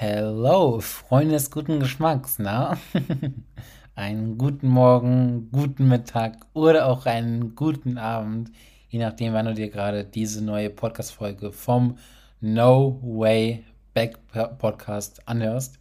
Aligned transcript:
Hello, 0.00 0.78
Freunde 0.78 1.34
des 1.34 1.50
guten 1.50 1.80
Geschmacks, 1.80 2.38
na? 2.38 2.78
einen 3.96 4.38
guten 4.38 4.68
Morgen, 4.68 5.50
guten 5.50 5.88
Mittag 5.88 6.36
oder 6.52 6.86
auch 6.86 7.04
einen 7.04 7.56
guten 7.56 7.98
Abend, 7.98 8.52
je 8.90 9.00
nachdem, 9.00 9.32
wann 9.32 9.46
du 9.46 9.54
dir 9.54 9.68
gerade 9.70 10.04
diese 10.04 10.44
neue 10.44 10.70
Podcast-Folge 10.70 11.50
vom 11.50 11.98
No 12.40 13.00
Way 13.02 13.64
Back 13.92 14.20
Podcast 14.58 15.26
anhörst. 15.26 15.80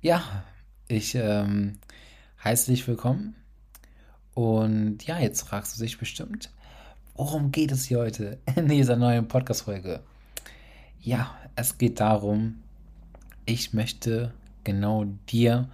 Ja, 0.00 0.44
ich 0.88 1.14
ähm, 1.14 1.78
heiße 2.42 2.72
dich 2.72 2.88
willkommen. 2.88 3.36
Und 4.34 5.06
ja, 5.06 5.20
jetzt 5.20 5.42
fragst 5.42 5.78
du 5.78 5.84
dich 5.84 5.96
bestimmt, 5.96 6.50
worum 7.14 7.52
geht 7.52 7.70
es 7.70 7.84
hier 7.84 7.98
heute 7.98 8.40
in 8.56 8.66
dieser 8.66 8.96
neuen 8.96 9.28
Podcast-Folge? 9.28 10.00
Ja, 10.98 11.36
es 11.54 11.78
geht 11.78 12.00
darum, 12.00 12.64
ich 13.48 13.72
möchte 13.72 14.32
genau 14.62 15.04
dir 15.30 15.68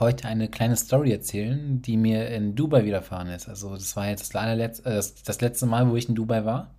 heute 0.00 0.26
eine 0.26 0.48
kleine 0.48 0.76
Story 0.76 1.12
erzählen, 1.12 1.80
die 1.80 1.96
mir 1.96 2.28
in 2.30 2.56
Dubai 2.56 2.84
widerfahren 2.84 3.28
ist. 3.28 3.48
Also 3.48 3.74
das 3.74 3.94
war 3.94 4.08
jetzt 4.08 4.34
das, 4.34 4.80
äh, 4.80 5.02
das 5.24 5.40
letzte 5.40 5.66
Mal, 5.66 5.88
wo 5.88 5.96
ich 5.96 6.08
in 6.08 6.16
Dubai 6.16 6.44
war. 6.44 6.74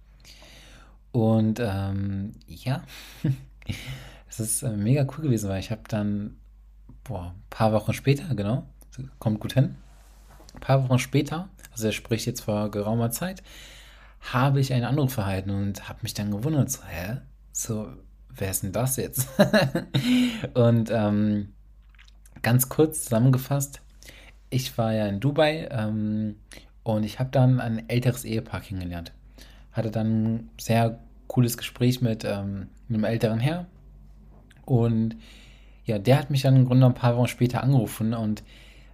Und 1.13 1.62
ähm, 1.62 2.34
ja, 2.48 2.84
es 4.30 4.40
ist 4.41 4.63
äh, 4.63 4.76
mega 4.76 5.04
cool 5.04 5.23
gewesen, 5.23 5.49
weil 5.49 5.62
ich 5.62 5.71
habe 5.71 5.84
dann, 5.88 6.35
boah, 7.05 7.34
ein 7.35 7.44
paar 7.49 7.71
Wochen 7.71 7.94
später, 7.94 8.35
genau, 8.35 8.68
kommt 9.20 9.40
gut 9.40 9.54
hin, 9.54 9.76
ein 10.55 10.60
paar 10.60 10.84
Wochen 10.84 10.99
später, 10.99 11.49
also 11.71 11.85
er 11.85 11.94
spricht 11.94 12.26
jetzt 12.26 12.41
vor 12.41 12.70
geraumer 12.71 13.12
Zeit, 13.12 13.44
habe 14.20 14.60
ich 14.60 14.73
einen 14.73 14.85
Anruf 14.85 15.16
erhalten 15.18 15.52
und 15.52 15.88
habe 15.88 15.99
mich 16.02 16.13
dann 16.13 16.32
gewundert, 16.32 16.71
so, 16.71 16.84
hä? 16.84 17.18
So, 17.52 17.94
wer 18.36 18.50
ist 18.50 18.64
denn 18.64 18.72
das 18.72 18.98
jetzt? 18.98 19.28
und 20.54 20.90
ähm, 20.91 21.54
ganz 22.41 22.70
kurz 22.70 23.04
zusammengefasst, 23.04 23.82
ich 24.49 24.77
war 24.77 24.94
ja 24.94 25.07
in 25.07 25.20
Dubai 25.20 25.68
ähm, 25.71 26.35
und 26.84 27.04
ich 27.04 27.20
habe 27.20 27.30
dann 27.32 27.60
ein 27.60 27.90
älteres 27.90 28.26
Ehepaar 28.26 28.62
kennengelernt. 28.62 29.13
Hatte 29.72 29.90
dann 29.90 30.26
ein 30.26 30.49
sehr 30.60 30.99
cooles 31.27 31.57
Gespräch 31.57 32.02
mit 32.02 32.24
ähm, 32.24 32.68
einem 32.90 33.04
älteren 33.04 33.40
Herr. 33.40 33.66
Und 34.66 35.16
ja, 35.85 35.98
der 35.98 36.20
hat 36.20 36.29
mich 36.29 36.44
dann 36.44 36.55
im 36.55 36.66
Grunde 36.66 36.85
ein 36.85 36.94
paar 36.94 37.18
Wochen 37.18 37.27
später 37.27 37.63
angerufen. 37.63 38.13
Und 38.13 38.44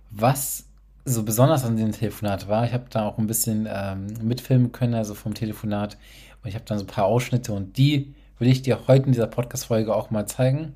was 0.09 0.65
so 1.05 1.23
besonders 1.23 1.65
an 1.65 1.75
dem 1.75 1.91
Telefonat 1.91 2.47
war, 2.47 2.65
ich 2.65 2.73
habe 2.73 2.85
da 2.89 3.07
auch 3.07 3.17
ein 3.17 3.27
bisschen 3.27 3.67
ähm, 3.69 4.07
mitfilmen 4.21 4.71
können, 4.71 4.93
also 4.93 5.13
vom 5.13 5.33
Telefonat. 5.33 5.97
Und 6.41 6.49
ich 6.49 6.55
habe 6.55 6.65
dann 6.65 6.77
so 6.77 6.85
ein 6.85 6.87
paar 6.87 7.05
Ausschnitte 7.05 7.51
und 7.51 7.77
die 7.77 8.13
will 8.39 8.47
ich 8.47 8.61
dir 8.61 8.87
heute 8.87 9.05
in 9.05 9.11
dieser 9.11 9.27
Podcast-Folge 9.27 9.93
auch 9.93 10.09
mal 10.09 10.25
zeigen, 10.25 10.75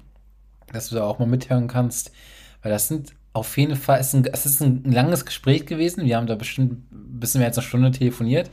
dass 0.71 0.89
du 0.89 0.95
da 0.95 1.03
auch 1.03 1.19
mal 1.19 1.27
mithören 1.27 1.67
kannst, 1.67 2.11
weil 2.61 2.71
das 2.71 2.87
sind 2.87 3.13
auf 3.31 3.57
jeden 3.57 3.75
Fall, 3.75 3.99
es 3.99 4.13
ist, 4.13 4.13
ein, 4.13 4.25
es 4.31 4.45
ist 4.45 4.61
ein 4.61 4.83
langes 4.83 5.25
Gespräch 5.25 5.65
gewesen. 5.65 6.05
Wir 6.05 6.17
haben 6.17 6.27
da 6.27 6.35
bestimmt 6.35 6.91
ein 6.91 7.19
bisschen 7.19 7.39
mehr 7.39 7.47
als 7.47 7.57
eine 7.57 7.65
Stunde 7.65 7.91
telefoniert. 7.91 8.51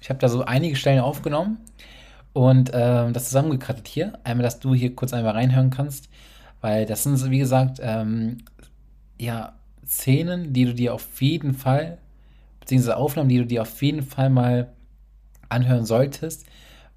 Ich 0.00 0.08
habe 0.08 0.18
da 0.18 0.28
so 0.28 0.44
einige 0.44 0.76
Stellen 0.76 1.00
aufgenommen 1.00 1.58
und 2.32 2.70
ähm, 2.72 3.12
das 3.12 3.26
zusammengekrattet 3.26 3.88
hier. 3.88 4.18
Einmal, 4.24 4.44
dass 4.44 4.58
du 4.58 4.74
hier 4.74 4.94
kurz 4.96 5.12
einmal 5.12 5.32
reinhören 5.32 5.70
kannst, 5.70 6.08
weil 6.60 6.86
das 6.86 7.02
sind, 7.02 7.30
wie 7.30 7.38
gesagt, 7.38 7.78
ähm, 7.82 8.38
ja, 9.20 9.52
Szenen, 9.86 10.52
die 10.52 10.64
du 10.64 10.74
dir 10.74 10.94
auf 10.94 11.20
jeden 11.20 11.52
Fall, 11.52 11.98
beziehungsweise 12.60 12.96
Aufnahmen, 12.96 13.28
die 13.28 13.38
du 13.38 13.46
dir 13.46 13.62
auf 13.62 13.82
jeden 13.82 14.02
Fall 14.02 14.30
mal 14.30 14.72
anhören 15.50 15.84
solltest, 15.84 16.46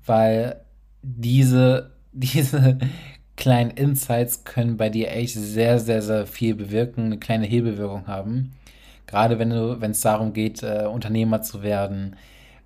weil 0.05 0.61
diese, 1.05 1.91
diese 2.11 2.79
kleinen 3.35 3.71
Insights 3.71 4.43
können 4.43 4.77
bei 4.77 4.89
dir 4.89 5.11
echt 5.11 5.35
sehr, 5.35 5.79
sehr, 5.79 6.01
sehr 6.01 6.25
viel 6.25 6.55
bewirken, 6.55 7.05
eine 7.05 7.19
kleine 7.19 7.45
Hebelwirkung 7.45 8.07
haben. 8.07 8.53
Gerade 9.07 9.37
wenn 9.37 9.49
du, 9.49 9.79
wenn 9.81 9.91
es 9.91 10.01
darum 10.01 10.33
geht, 10.33 10.63
äh, 10.63 10.87
Unternehmer 10.91 11.41
zu 11.41 11.61
werden 11.61 12.15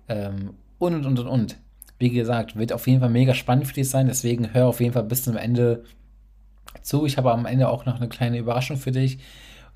ähm, 0.08 0.54
und 0.78 0.94
und 0.94 1.06
und 1.06 1.18
und 1.18 1.26
und. 1.26 1.56
Wie 1.98 2.10
gesagt, 2.10 2.56
wird 2.56 2.72
auf 2.72 2.86
jeden 2.86 3.00
Fall 3.00 3.10
mega 3.10 3.34
spannend 3.34 3.66
für 3.66 3.74
dich 3.74 3.90
sein, 3.90 4.06
deswegen 4.06 4.54
hör 4.54 4.68
auf 4.68 4.80
jeden 4.80 4.94
Fall 4.94 5.04
bis 5.04 5.24
zum 5.24 5.36
Ende 5.36 5.84
zu. 6.80 7.04
Ich 7.04 7.18
habe 7.18 7.32
am 7.32 7.44
Ende 7.44 7.68
auch 7.68 7.84
noch 7.84 7.96
eine 7.96 8.08
kleine 8.08 8.38
Überraschung 8.38 8.78
für 8.78 8.92
dich. 8.92 9.18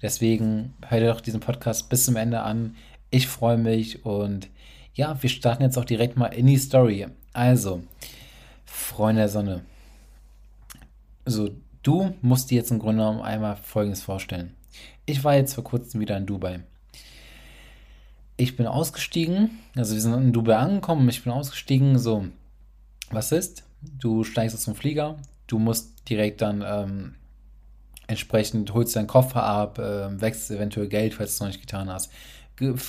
Deswegen 0.00 0.74
hör 0.88 1.00
dir 1.00 1.12
doch 1.12 1.20
diesen 1.20 1.40
Podcast 1.40 1.90
bis 1.90 2.06
zum 2.06 2.16
Ende 2.16 2.40
an. 2.40 2.76
Ich 3.10 3.26
freue 3.26 3.58
mich 3.58 4.06
und 4.06 4.48
ja, 4.94 5.20
wir 5.22 5.28
starten 5.28 5.62
jetzt 5.62 5.76
auch 5.76 5.84
direkt 5.84 6.16
mal 6.16 6.26
in 6.26 6.46
die 6.46 6.56
Story. 6.56 7.06
Also, 7.32 7.82
Freunde 8.74 9.22
der 9.22 9.28
Sonne. 9.28 9.64
So, 11.24 11.50
du 11.82 12.14
musst 12.22 12.50
dir 12.50 12.56
jetzt 12.56 12.72
im 12.72 12.80
Grunde 12.80 13.02
genommen 13.02 13.22
einmal 13.22 13.56
Folgendes 13.56 14.02
vorstellen. 14.02 14.54
Ich 15.06 15.22
war 15.22 15.36
jetzt 15.36 15.54
vor 15.54 15.64
kurzem 15.64 16.00
wieder 16.00 16.16
in 16.16 16.26
Dubai. 16.26 16.64
Ich 18.36 18.56
bin 18.56 18.66
ausgestiegen, 18.66 19.50
also 19.76 19.94
wir 19.94 20.00
sind 20.00 20.12
in 20.14 20.32
Dubai 20.32 20.56
angekommen, 20.56 21.08
ich 21.08 21.22
bin 21.22 21.32
ausgestiegen, 21.32 21.98
so, 22.00 22.26
was 23.10 23.30
ist? 23.30 23.62
Du 23.80 24.24
steigst 24.24 24.56
aus 24.56 24.64
dem 24.64 24.74
Flieger, 24.74 25.18
du 25.46 25.60
musst 25.60 26.08
direkt 26.08 26.42
dann 26.42 26.64
ähm, 26.66 27.14
entsprechend, 28.08 28.74
holst 28.74 28.96
deinen 28.96 29.06
Koffer 29.06 29.44
ab, 29.44 29.78
äh, 29.78 30.20
wächst 30.20 30.50
eventuell 30.50 30.88
Geld, 30.88 31.14
falls 31.14 31.30
du 31.30 31.34
es 31.34 31.40
noch 31.40 31.46
nicht 31.46 31.60
getan 31.60 31.88
hast, 31.88 32.10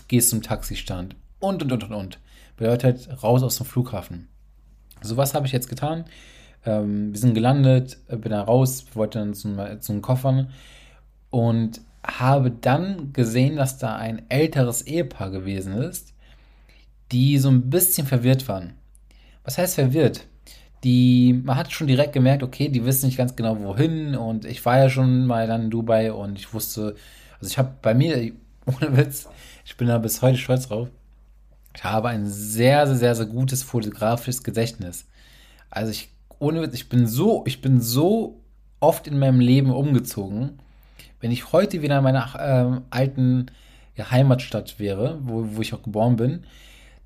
gehst 0.08 0.32
zum 0.32 0.42
Taxistand 0.42 1.16
und, 1.40 1.62
und, 1.62 1.72
und, 1.72 1.84
und, 1.84 1.94
und. 1.94 2.20
Bedeutet, 2.58 3.22
raus 3.22 3.44
aus 3.44 3.58
dem 3.58 3.68
Flughafen. 3.68 4.30
So 5.08 5.18
was 5.18 5.34
habe 5.34 5.46
ich 5.46 5.52
jetzt 5.52 5.70
getan. 5.70 6.06
Ähm, 6.66 7.12
wir 7.12 7.20
sind 7.20 7.34
gelandet, 7.34 7.98
bin 8.08 8.32
da 8.32 8.42
raus, 8.42 8.86
wollte 8.94 9.20
dann 9.20 9.34
zum, 9.34 9.60
zum 9.80 10.02
Koffern 10.02 10.50
und 11.30 11.82
habe 12.06 12.52
dann 12.52 13.14
gesehen, 13.14 13.56
dass 13.56 13.78
da 13.78 13.96
ein 13.96 14.24
älteres 14.30 14.84
Ehepaar 14.84 15.32
gewesen 15.32 15.74
ist, 15.74 16.14
die 17.12 17.38
so 17.38 17.50
ein 17.50 17.70
bisschen 17.70 18.08
verwirrt 18.08 18.48
waren. 18.48 18.74
Was 19.44 19.58
heißt 19.58 19.76
verwirrt? 19.76 20.28
Die, 20.84 21.42
man 21.44 21.58
hat 21.58 21.72
schon 21.72 21.88
direkt 21.88 22.14
gemerkt, 22.14 22.44
okay, 22.44 22.70
die 22.70 22.86
wissen 22.86 23.08
nicht 23.08 23.18
ganz 23.18 23.36
genau 23.36 23.60
wohin 23.60 24.16
und 24.16 24.46
ich 24.46 24.64
war 24.66 24.78
ja 24.78 24.90
schon 24.90 25.26
mal 25.26 25.48
dann 25.48 25.64
in 25.64 25.70
Dubai 25.72 26.12
und 26.12 26.38
ich 26.38 26.54
wusste, 26.54 26.96
also 27.40 27.52
ich 27.52 27.58
habe 27.58 27.74
bei 27.82 27.94
mir, 27.94 28.18
ohne 28.66 28.96
Witz, 28.96 29.28
ich 29.66 29.78
bin 29.78 29.88
da 29.88 29.98
bis 29.98 30.22
heute 30.22 30.38
stolz 30.38 30.68
drauf, 30.68 30.90
ich 31.76 31.84
habe 31.84 32.10
ein 32.10 32.26
sehr, 32.28 32.88
sehr, 32.88 32.96
sehr, 32.96 33.16
sehr 33.16 33.26
gutes 33.26 33.64
fotografisches 33.64 34.44
Gedächtnis. 34.44 35.06
Also 35.70 35.92
ich, 35.92 36.10
ohne 36.40 36.70
ich 36.72 36.90
bin 36.90 37.06
so, 37.06 37.44
ich 37.46 37.62
bin 37.62 37.82
so 37.82 38.42
oft 38.80 39.08
in 39.08 39.20
meinem 39.20 39.40
Leben 39.40 39.72
umgezogen. 39.72 40.60
Wenn 41.20 41.32
ich 41.32 41.52
heute 41.52 41.82
wieder 41.82 41.98
in 41.98 42.04
meiner 42.04 42.30
ähm, 42.40 42.82
alten 42.90 43.48
ja, 43.96 44.12
Heimatstadt 44.12 44.80
wäre, 44.80 45.20
wo, 45.24 45.56
wo 45.56 45.62
ich 45.62 45.74
auch 45.74 45.84
geboren 45.84 46.16
bin, 46.16 46.44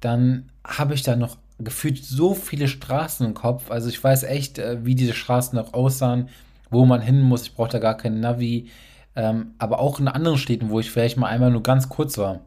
dann 0.02 0.50
habe 0.66 0.94
ich 0.94 1.04
da 1.04 1.16
noch 1.16 1.38
gefühlt 1.58 2.04
so 2.04 2.34
viele 2.34 2.68
Straßen 2.68 3.26
im 3.26 3.34
Kopf. 3.34 3.72
Also 3.72 3.90
ich 3.90 4.02
weiß 4.04 4.24
echt, 4.24 4.60
äh, 4.60 4.86
wie 4.86 4.96
diese 4.96 5.14
Straßen 5.14 5.58
noch 5.58 5.74
aussahen, 5.74 6.30
wo 6.70 6.86
man 6.86 7.02
hin 7.02 7.22
muss. 7.22 7.44
Ich 7.44 7.56
brauche 7.56 7.70
da 7.70 7.80
gar 7.80 7.98
keinen 7.98 8.20
Navi. 8.20 8.70
Ähm, 9.16 9.52
aber 9.58 9.80
auch 9.80 10.00
in 10.00 10.08
anderen 10.08 10.38
Städten, 10.38 10.70
wo 10.70 10.80
ich 10.80 10.92
vielleicht 10.92 11.18
mal 11.18 11.28
einmal 11.28 11.52
nur 11.52 11.64
ganz 11.64 11.90
kurz 11.90 12.18
war. 12.18 12.42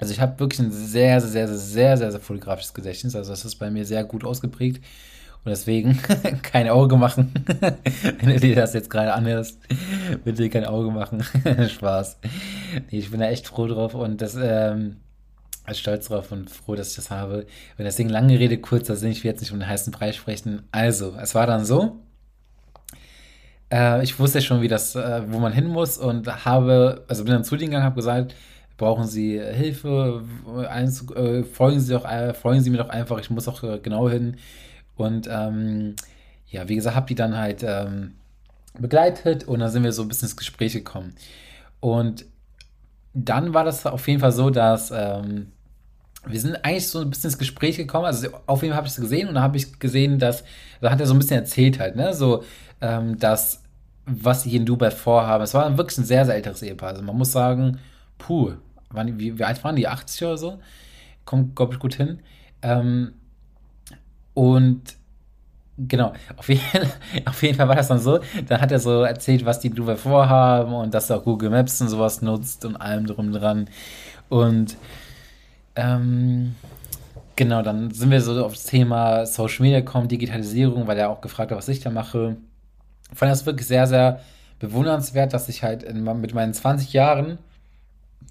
Also 0.00 0.12
ich 0.12 0.20
habe 0.20 0.40
wirklich 0.40 0.60
ein 0.60 0.72
sehr, 0.72 1.20
sehr, 1.20 1.46
sehr, 1.46 1.58
sehr, 1.58 1.96
sehr, 1.96 2.10
sehr 2.10 2.20
fotografisches 2.20 2.74
Gedächtnis. 2.74 3.14
Also 3.14 3.30
das 3.30 3.44
ist 3.44 3.56
bei 3.56 3.70
mir 3.70 3.84
sehr 3.84 4.04
gut 4.04 4.24
ausgeprägt. 4.24 4.82
Und 5.44 5.50
deswegen 5.50 5.98
kein 6.42 6.68
Auge 6.68 6.96
machen. 6.96 7.32
Wenn 8.18 8.30
du 8.30 8.40
dir 8.40 8.56
das 8.56 8.74
jetzt 8.74 8.90
gerade 8.90 9.12
anhörst, 9.12 9.58
bitte 10.24 10.48
kein 10.50 10.64
Auge 10.64 10.90
machen. 10.90 11.22
Spaß. 11.68 12.18
Nee, 12.90 12.98
ich 12.98 13.10
bin 13.10 13.20
da 13.20 13.28
echt 13.28 13.46
froh 13.46 13.66
drauf 13.66 13.94
und 13.94 14.20
das, 14.20 14.36
ähm, 14.40 14.96
stolz 15.72 16.08
drauf 16.08 16.32
und 16.32 16.50
froh, 16.50 16.74
dass 16.74 16.90
ich 16.90 16.96
das 16.96 17.10
habe. 17.10 17.46
Und 17.78 17.84
deswegen 17.84 18.08
lange 18.08 18.38
Rede, 18.38 18.58
kurzer 18.58 18.96
Sinn, 18.96 19.12
ich 19.12 19.22
will 19.22 19.30
jetzt 19.30 19.40
nicht 19.40 19.52
um 19.52 19.60
den 19.60 19.68
heißen 19.68 19.92
Preis 19.92 20.16
sprechen. 20.16 20.62
Also, 20.72 21.14
es 21.20 21.34
war 21.34 21.46
dann 21.46 21.64
so. 21.64 22.00
Äh, 23.72 24.02
ich 24.02 24.18
wusste 24.18 24.42
schon, 24.42 24.62
wie 24.62 24.68
das, 24.68 24.94
äh, 24.96 25.22
wo 25.28 25.38
man 25.38 25.52
hin 25.52 25.68
muss 25.68 25.98
und 25.98 26.44
habe, 26.44 27.04
also 27.08 27.24
bin 27.24 27.32
dann 27.32 27.44
zu 27.44 27.56
denen 27.56 27.70
gegangen, 27.70 27.84
habe 27.84 27.96
gesagt, 27.96 28.34
brauchen 28.80 29.06
Sie 29.06 29.38
Hilfe, 29.38 30.24
eins, 30.68 31.08
äh, 31.10 31.44
folgen, 31.44 31.80
Sie 31.80 31.92
doch, 31.92 32.06
äh, 32.06 32.32
folgen 32.32 32.62
Sie 32.62 32.70
mir 32.70 32.78
doch 32.78 32.88
einfach, 32.88 33.18
ich 33.18 33.28
muss 33.28 33.46
auch 33.46 33.62
äh, 33.62 33.78
genau 33.78 34.08
hin. 34.08 34.38
Und 34.96 35.28
ähm, 35.30 35.96
ja, 36.48 36.66
wie 36.66 36.76
gesagt, 36.76 36.96
habe 36.96 37.06
die 37.06 37.14
dann 37.14 37.36
halt 37.36 37.62
ähm, 37.62 38.14
begleitet 38.78 39.44
und 39.44 39.60
dann 39.60 39.70
sind 39.70 39.84
wir 39.84 39.92
so 39.92 40.00
ein 40.00 40.08
bisschen 40.08 40.28
ins 40.28 40.36
Gespräch 40.36 40.72
gekommen. 40.72 41.14
Und 41.80 42.24
dann 43.12 43.52
war 43.52 43.64
das 43.64 43.84
auf 43.84 44.08
jeden 44.08 44.20
Fall 44.20 44.32
so, 44.32 44.48
dass 44.48 44.90
ähm, 44.90 45.52
wir 46.26 46.40
sind 46.40 46.64
eigentlich 46.64 46.88
so 46.88 47.00
ein 47.00 47.10
bisschen 47.10 47.28
ins 47.28 47.38
Gespräch 47.38 47.76
gekommen. 47.76 48.06
Also 48.06 48.28
auf 48.46 48.62
jeden 48.62 48.72
Fall 48.72 48.78
habe 48.78 48.86
ich 48.86 48.94
es 48.94 49.00
gesehen 49.00 49.28
und 49.28 49.34
dann 49.34 49.42
habe 49.42 49.58
ich 49.58 49.78
gesehen, 49.78 50.18
dass, 50.18 50.42
da 50.80 50.90
hat 50.90 51.00
er 51.00 51.06
so 51.06 51.12
ein 51.12 51.18
bisschen 51.18 51.38
erzählt 51.38 51.78
halt, 51.78 51.96
ne, 51.96 52.14
so, 52.14 52.44
ähm, 52.80 53.18
dass 53.18 53.60
was 54.06 54.44
sie 54.44 54.56
in 54.56 54.64
Dubai 54.64 54.90
vorhaben. 54.90 55.44
Es 55.44 55.52
war 55.52 55.76
wirklich 55.76 55.98
ein 55.98 56.04
sehr, 56.04 56.24
sehr 56.24 56.34
älteres 56.34 56.62
Ehepaar. 56.62 56.90
Also 56.90 57.02
man 57.02 57.16
muss 57.16 57.30
sagen, 57.30 57.78
puh, 58.16 58.52
waren 58.90 59.06
die, 59.06 59.38
wie, 59.38 59.44
alt 59.44 59.62
waren 59.64 59.76
die? 59.76 59.88
80 59.88 60.26
oder 60.26 60.38
so? 60.38 60.60
Kommt, 61.24 61.56
glaube 61.56 61.74
ich, 61.74 61.78
gut 61.78 61.94
hin. 61.94 62.20
Ähm, 62.62 63.12
und 64.34 64.98
Genau, 65.88 66.12
auf 66.36 66.48
jeden, 66.48 66.60
auf 67.24 67.42
jeden 67.42 67.56
Fall 67.56 67.68
war 67.68 67.76
das 67.76 67.88
dann 67.88 68.00
so. 68.00 68.20
Dann 68.46 68.60
hat 68.60 68.72
er 68.72 68.78
so 68.78 69.02
erzählt, 69.02 69.44
was 69.44 69.60
die 69.60 69.70
Blueware 69.70 69.96
vorhaben 69.96 70.74
und 70.74 70.92
dass 70.92 71.08
er 71.08 71.18
auch 71.18 71.24
Google 71.24 71.50
Maps 71.50 71.80
und 71.80 71.88
sowas 71.88 72.22
nutzt 72.22 72.64
und 72.64 72.76
allem 72.76 73.06
drum 73.06 73.32
dran. 73.32 73.68
Und 74.28 74.76
ähm, 75.76 76.54
genau, 77.36 77.62
dann 77.62 77.90
sind 77.92 78.10
wir 78.10 78.20
so 78.20 78.44
auf 78.44 78.52
das 78.52 78.64
Thema 78.64 79.24
Social 79.24 79.62
Media 79.62 79.80
gekommen, 79.80 80.08
Digitalisierung, 80.08 80.86
weil 80.86 80.98
er 80.98 81.08
auch 81.08 81.20
gefragt 81.20 81.50
hat, 81.50 81.58
was 81.58 81.68
ich 81.68 81.80
da 81.80 81.90
mache. 81.90 82.36
Ich 83.10 83.18
fand 83.18 83.32
das 83.32 83.46
wirklich 83.46 83.66
sehr, 83.66 83.86
sehr 83.86 84.20
bewundernswert, 84.58 85.32
dass 85.32 85.48
ich 85.48 85.62
halt 85.62 85.82
in, 85.82 86.04
mit 86.20 86.34
meinen 86.34 86.52
20 86.52 86.92
Jahren 86.92 87.38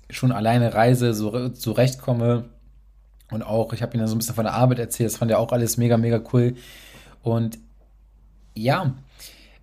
schon 0.09 0.31
alleine 0.31 0.73
reise, 0.73 1.13
so 1.13 1.49
zurechtkomme. 1.49 2.45
Und 3.31 3.43
auch, 3.43 3.73
ich 3.73 3.81
habe 3.81 3.97
dann 3.97 4.07
so 4.07 4.15
ein 4.15 4.17
bisschen 4.17 4.35
von 4.35 4.45
der 4.45 4.55
Arbeit 4.55 4.79
erzählt, 4.79 5.11
das 5.11 5.17
fand 5.17 5.29
er 5.29 5.39
auch 5.39 5.51
alles 5.51 5.77
mega, 5.77 5.97
mega 5.97 6.21
cool. 6.33 6.55
Und 7.21 7.59
ja, 8.55 8.95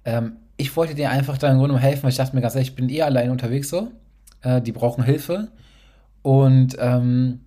ähm, 0.05 0.37
ich 0.57 0.77
wollte 0.77 0.95
dir 0.95 1.11
einfach 1.11 1.37
da 1.37 1.51
im 1.51 1.59
Grunde 1.59 1.79
helfen, 1.79 2.05
weil 2.05 2.11
ich 2.11 2.17
dachte 2.17 2.35
mir 2.35 2.43
ganz 2.43 2.55
ehrlich, 2.55 2.71
ich 2.71 2.77
bin 2.77 2.89
eh 2.89 3.03
allein 3.03 3.31
unterwegs 3.31 3.69
so. 3.69 3.91
Äh, 4.43 4.63
die 4.63 4.73
brauchen 4.73 5.05
Hilfe. 5.05 5.49
Und 6.23 6.77
ähm, 6.79 7.41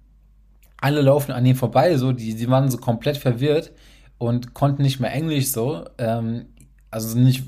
alle 0.78 1.02
laufen 1.02 1.32
an 1.32 1.46
ihm 1.46 1.56
vorbei, 1.56 1.98
so, 1.98 2.12
die, 2.12 2.36
die 2.36 2.50
waren 2.50 2.70
so 2.70 2.78
komplett 2.78 3.18
verwirrt 3.18 3.72
und 4.18 4.54
konnten 4.54 4.82
nicht 4.82 5.00
mehr 5.00 5.12
Englisch 5.12 5.52
so. 5.52 5.86
Ähm, 5.98 6.46
also 6.92 7.18
nicht, 7.18 7.46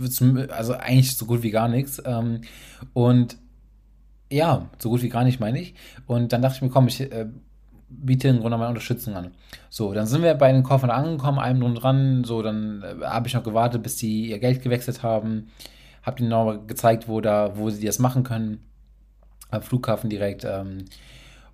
also 0.52 0.74
eigentlich 0.74 1.16
so 1.16 1.26
gut 1.26 1.44
wie 1.44 1.52
gar 1.52 1.68
nichts. 1.68 2.02
Ähm, 2.06 2.42
und 2.94 3.38
ja, 4.32 4.70
so 4.80 4.90
gut 4.90 5.02
wie 5.02 5.10
gar 5.10 5.24
nicht, 5.24 5.40
meine 5.40 5.60
ich. 5.60 5.76
Und 6.08 6.34
dann 6.34 6.42
dachte 6.42 6.56
ich 6.56 6.62
mir, 6.62 6.70
komm, 6.70 6.88
ich 6.88 7.02
äh, 7.02 7.28
biete 7.90 8.30
im 8.30 8.40
Grunde 8.40 8.58
meine 8.58 8.70
Unterstützung 8.70 9.16
an. 9.16 9.32
So, 9.70 9.94
dann 9.94 10.08
sind 10.08 10.24
wir 10.24 10.34
bei 10.36 10.52
den 10.52 10.64
Koffern 10.64 10.90
angekommen, 10.90 11.40
einem 11.40 11.60
drum 11.60 11.76
dran. 11.76 12.24
So, 12.24 12.42
dann 12.42 12.84
äh, 12.84 13.06
habe 13.06 13.28
ich 13.28 13.34
noch 13.34 13.44
gewartet, 13.44 13.84
bis 13.84 13.98
die 13.98 14.30
ihr 14.30 14.40
Geld 14.40 14.62
gewechselt 14.62 15.04
haben. 15.04 15.48
Hab 16.04 16.20
ihnen 16.20 16.30
noch 16.30 16.66
gezeigt, 16.66 17.08
wo, 17.08 17.22
da, 17.22 17.58
wo 17.58 17.70
sie 17.70 17.86
das 17.86 18.00
machen 18.00 18.24
können. 18.24 18.60
Am 19.52 19.62
Flughafen 19.62 20.10
direkt. 20.10 20.46
Ähm, 20.46 20.86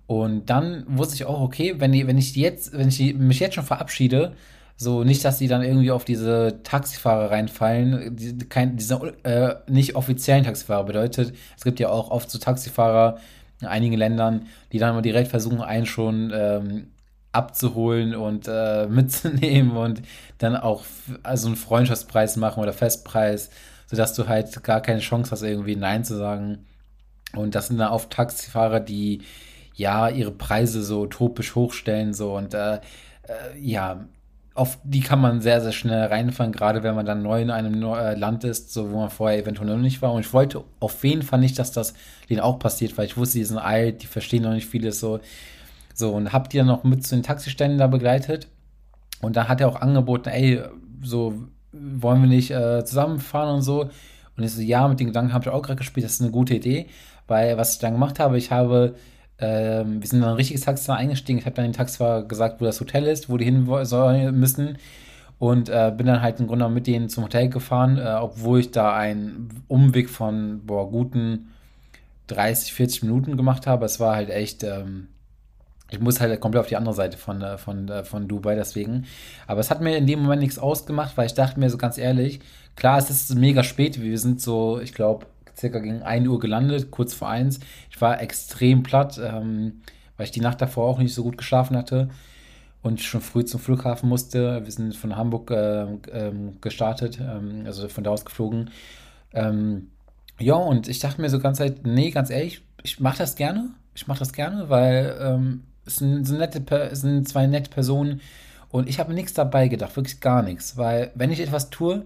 und 0.06 0.48
dann 0.48 0.84
wusste 0.88 1.16
ich 1.16 1.24
auch, 1.26 1.40
okay, 1.40 1.74
wenn, 1.78 1.92
wenn 1.92 2.16
ich 2.16 2.34
jetzt, 2.34 2.72
wenn 2.72 2.88
ich 2.88 3.14
mich 3.14 3.40
jetzt 3.40 3.56
schon 3.56 3.64
verabschiede, 3.64 4.32
so 4.80 5.02
nicht, 5.02 5.24
dass 5.24 5.38
die 5.38 5.48
dann 5.48 5.62
irgendwie 5.62 5.90
auf 5.90 6.04
diese 6.04 6.60
Taxifahrer 6.62 7.32
reinfallen, 7.32 8.16
die, 8.16 8.38
kein, 8.48 8.76
diese 8.76 8.94
äh, 9.24 9.56
nicht 9.66 9.96
offiziellen 9.96 10.44
Taxifahrer 10.44 10.84
bedeutet, 10.84 11.34
es 11.56 11.64
gibt 11.64 11.80
ja 11.80 11.88
auch 11.88 12.12
oft 12.12 12.30
so 12.30 12.38
Taxifahrer 12.38 13.18
in 13.60 13.66
einigen 13.66 13.96
Ländern, 13.96 14.46
die 14.70 14.78
dann 14.78 14.94
mal 14.94 15.02
direkt 15.02 15.28
versuchen, 15.28 15.60
einen 15.60 15.84
schon 15.84 16.32
ähm, 16.32 16.86
abzuholen 17.32 18.14
und 18.14 18.46
äh, 18.46 18.86
mitzunehmen 18.88 19.76
und 19.76 20.02
dann 20.38 20.54
auch 20.54 20.84
also 21.24 21.48
einen 21.48 21.56
Freundschaftspreis 21.56 22.36
machen 22.36 22.62
oder 22.62 22.72
Festpreis, 22.72 23.50
sodass 23.88 24.14
du 24.14 24.28
halt 24.28 24.62
gar 24.62 24.80
keine 24.80 25.00
Chance 25.00 25.32
hast, 25.32 25.42
irgendwie 25.42 25.74
Nein 25.74 26.04
zu 26.04 26.16
sagen. 26.16 26.66
Und 27.34 27.56
das 27.56 27.66
sind 27.66 27.78
dann 27.78 27.90
oft 27.90 28.10
Taxifahrer, 28.10 28.78
die 28.78 29.22
ja 29.74 30.08
ihre 30.08 30.30
Preise 30.30 30.84
so 30.84 31.02
utopisch 31.02 31.56
hochstellen, 31.56 32.14
so 32.14 32.36
und 32.36 32.54
äh, 32.54 32.76
äh, 32.76 32.80
ja, 33.58 34.06
auf 34.58 34.78
die 34.82 35.00
kann 35.00 35.20
man 35.20 35.40
sehr, 35.40 35.60
sehr 35.60 35.72
schnell 35.72 36.06
reinfallen, 36.06 36.52
gerade 36.52 36.82
wenn 36.82 36.94
man 36.94 37.06
dann 37.06 37.22
neu 37.22 37.40
in 37.40 37.50
einem 37.50 37.80
äh, 37.82 38.14
Land 38.14 38.42
ist, 38.42 38.72
so 38.72 38.90
wo 38.90 38.98
man 38.98 39.10
vorher 39.10 39.38
eventuell 39.38 39.68
noch 39.68 39.76
nicht 39.76 40.02
war. 40.02 40.12
Und 40.12 40.20
ich 40.20 40.32
wollte 40.32 40.64
auf 40.80 41.04
jeden 41.04 41.22
Fall 41.22 41.38
nicht, 41.38 41.58
dass 41.58 41.70
das 41.70 41.94
denen 42.28 42.40
auch 42.40 42.58
passiert, 42.58 42.98
weil 42.98 43.06
ich 43.06 43.16
wusste, 43.16 43.38
die 43.38 43.44
sind 43.44 43.58
alt, 43.58 44.02
die 44.02 44.06
verstehen 44.06 44.42
noch 44.42 44.52
nicht 44.52 44.66
vieles 44.66 44.98
so. 44.98 45.20
So, 45.94 46.12
und 46.12 46.32
hab 46.32 46.50
die 46.50 46.58
dann 46.58 46.66
noch 46.66 46.84
mit 46.84 47.06
zu 47.06 47.14
den 47.14 47.22
Taxiständen 47.22 47.78
da 47.78 47.86
begleitet. 47.86 48.48
Und 49.20 49.36
dann 49.36 49.48
hat 49.48 49.60
er 49.60 49.68
auch 49.68 49.80
angeboten, 49.80 50.28
ey, 50.28 50.60
so 51.02 51.34
wollen 51.72 52.22
wir 52.22 52.28
nicht 52.28 52.50
äh, 52.50 52.84
zusammenfahren 52.84 53.56
und 53.56 53.62
so. 53.62 53.90
Und 54.36 54.44
ich 54.44 54.52
so, 54.52 54.60
ja, 54.60 54.86
mit 54.88 55.00
den 55.00 55.08
Gedanken 55.08 55.32
habe 55.32 55.44
ich 55.44 55.50
auch 55.50 55.62
gerade 55.62 55.78
gespielt, 55.78 56.04
das 56.04 56.14
ist 56.14 56.22
eine 56.22 56.30
gute 56.30 56.54
Idee. 56.54 56.86
Weil 57.28 57.58
was 57.58 57.74
ich 57.74 57.78
dann 57.78 57.92
gemacht 57.92 58.18
habe, 58.18 58.38
ich 58.38 58.50
habe 58.50 58.94
ähm, 59.38 60.02
wir 60.02 60.08
sind 60.08 60.20
dann 60.20 60.30
ein 60.30 60.36
richtiges 60.36 60.62
Taxifahrer 60.62 60.98
eingestiegen. 60.98 61.38
Ich 61.38 61.46
habe 61.46 61.54
dann 61.54 61.66
den 61.66 61.72
Taxifahrer 61.72 62.24
gesagt, 62.24 62.60
wo 62.60 62.64
das 62.64 62.80
Hotel 62.80 63.04
ist, 63.04 63.30
wo 63.30 63.36
die 63.36 63.44
hin 63.44 63.68
sollen 63.84 64.38
müssen. 64.38 64.78
Und 65.38 65.68
äh, 65.68 65.92
bin 65.96 66.06
dann 66.06 66.20
halt 66.20 66.40
im 66.40 66.48
Grunde 66.48 66.68
mit 66.68 66.88
denen 66.88 67.08
zum 67.08 67.24
Hotel 67.24 67.48
gefahren, 67.48 67.96
äh, 67.96 68.16
obwohl 68.20 68.58
ich 68.58 68.72
da 68.72 68.94
einen 68.96 69.62
Umweg 69.68 70.10
von 70.10 70.66
boah, 70.66 70.90
guten 70.90 71.50
30, 72.26 72.72
40 72.72 73.02
Minuten 73.04 73.36
gemacht 73.36 73.66
habe. 73.68 73.84
Es 73.84 74.00
war 74.00 74.16
halt 74.16 74.30
echt, 74.30 74.64
ähm, 74.64 75.06
ich 75.90 76.00
muss 76.00 76.20
halt 76.20 76.40
komplett 76.40 76.62
auf 76.62 76.68
die 76.68 76.76
andere 76.76 76.94
Seite 76.94 77.16
von, 77.16 77.40
äh, 77.40 77.56
von, 77.56 77.88
äh, 77.88 78.02
von 78.02 78.26
Dubai, 78.26 78.56
deswegen. 78.56 79.06
Aber 79.46 79.60
es 79.60 79.70
hat 79.70 79.80
mir 79.80 79.96
in 79.96 80.08
dem 80.08 80.22
Moment 80.22 80.42
nichts 80.42 80.58
ausgemacht, 80.58 81.16
weil 81.16 81.26
ich 81.26 81.34
dachte 81.34 81.60
mir 81.60 81.70
so 81.70 81.78
ganz 81.78 81.98
ehrlich, 81.98 82.40
klar, 82.74 82.98
es 82.98 83.08
ist 83.08 83.32
mega 83.36 83.62
spät. 83.62 84.02
Wir 84.02 84.18
sind 84.18 84.40
so, 84.40 84.80
ich 84.80 84.92
glaube, 84.92 85.26
circa 85.58 85.78
gegen 85.78 86.02
1 86.02 86.28
Uhr 86.28 86.38
gelandet, 86.38 86.90
kurz 86.90 87.14
vor 87.14 87.28
1. 87.28 87.60
Ich 87.90 88.00
war 88.00 88.20
extrem 88.20 88.82
platt, 88.82 89.20
ähm, 89.22 89.80
weil 90.16 90.26
ich 90.26 90.32
die 90.32 90.40
Nacht 90.40 90.60
davor 90.60 90.86
auch 90.86 90.98
nicht 90.98 91.14
so 91.14 91.22
gut 91.22 91.38
geschlafen 91.38 91.76
hatte 91.76 92.08
und 92.82 93.00
schon 93.00 93.20
früh 93.20 93.44
zum 93.44 93.60
Flughafen 93.60 94.08
musste. 94.08 94.64
Wir 94.64 94.72
sind 94.72 94.96
von 94.96 95.16
Hamburg 95.16 95.50
äh, 95.50 95.86
ähm, 96.12 96.60
gestartet, 96.60 97.18
ähm, 97.20 97.62
also 97.66 97.88
von 97.88 98.04
da 98.04 98.10
aus 98.10 98.24
geflogen. 98.24 98.70
Ähm, 99.32 99.88
ja, 100.38 100.54
und 100.54 100.88
ich 100.88 101.00
dachte 101.00 101.20
mir 101.20 101.30
so 101.30 101.40
ganz 101.40 101.58
Zeit, 101.58 101.86
nee, 101.86 102.10
ganz 102.10 102.30
ehrlich, 102.30 102.62
ich 102.82 103.00
mache 103.00 103.18
das 103.18 103.34
gerne. 103.34 103.70
Ich 103.94 104.06
mache 104.06 104.20
das 104.20 104.32
gerne, 104.32 104.68
weil 104.68 105.16
ähm, 105.20 105.64
es 105.84 105.96
sind, 105.96 106.24
sind, 106.24 106.38
nette, 106.38 106.94
sind 106.94 107.28
zwei 107.28 107.46
nette 107.46 107.70
Personen 107.70 108.20
und 108.70 108.88
ich 108.88 109.00
habe 109.00 109.14
nichts 109.14 109.34
dabei 109.34 109.68
gedacht, 109.68 109.96
wirklich 109.96 110.20
gar 110.20 110.42
nichts. 110.42 110.76
Weil 110.76 111.10
wenn 111.14 111.32
ich 111.32 111.40
etwas 111.40 111.70
tue, 111.70 112.04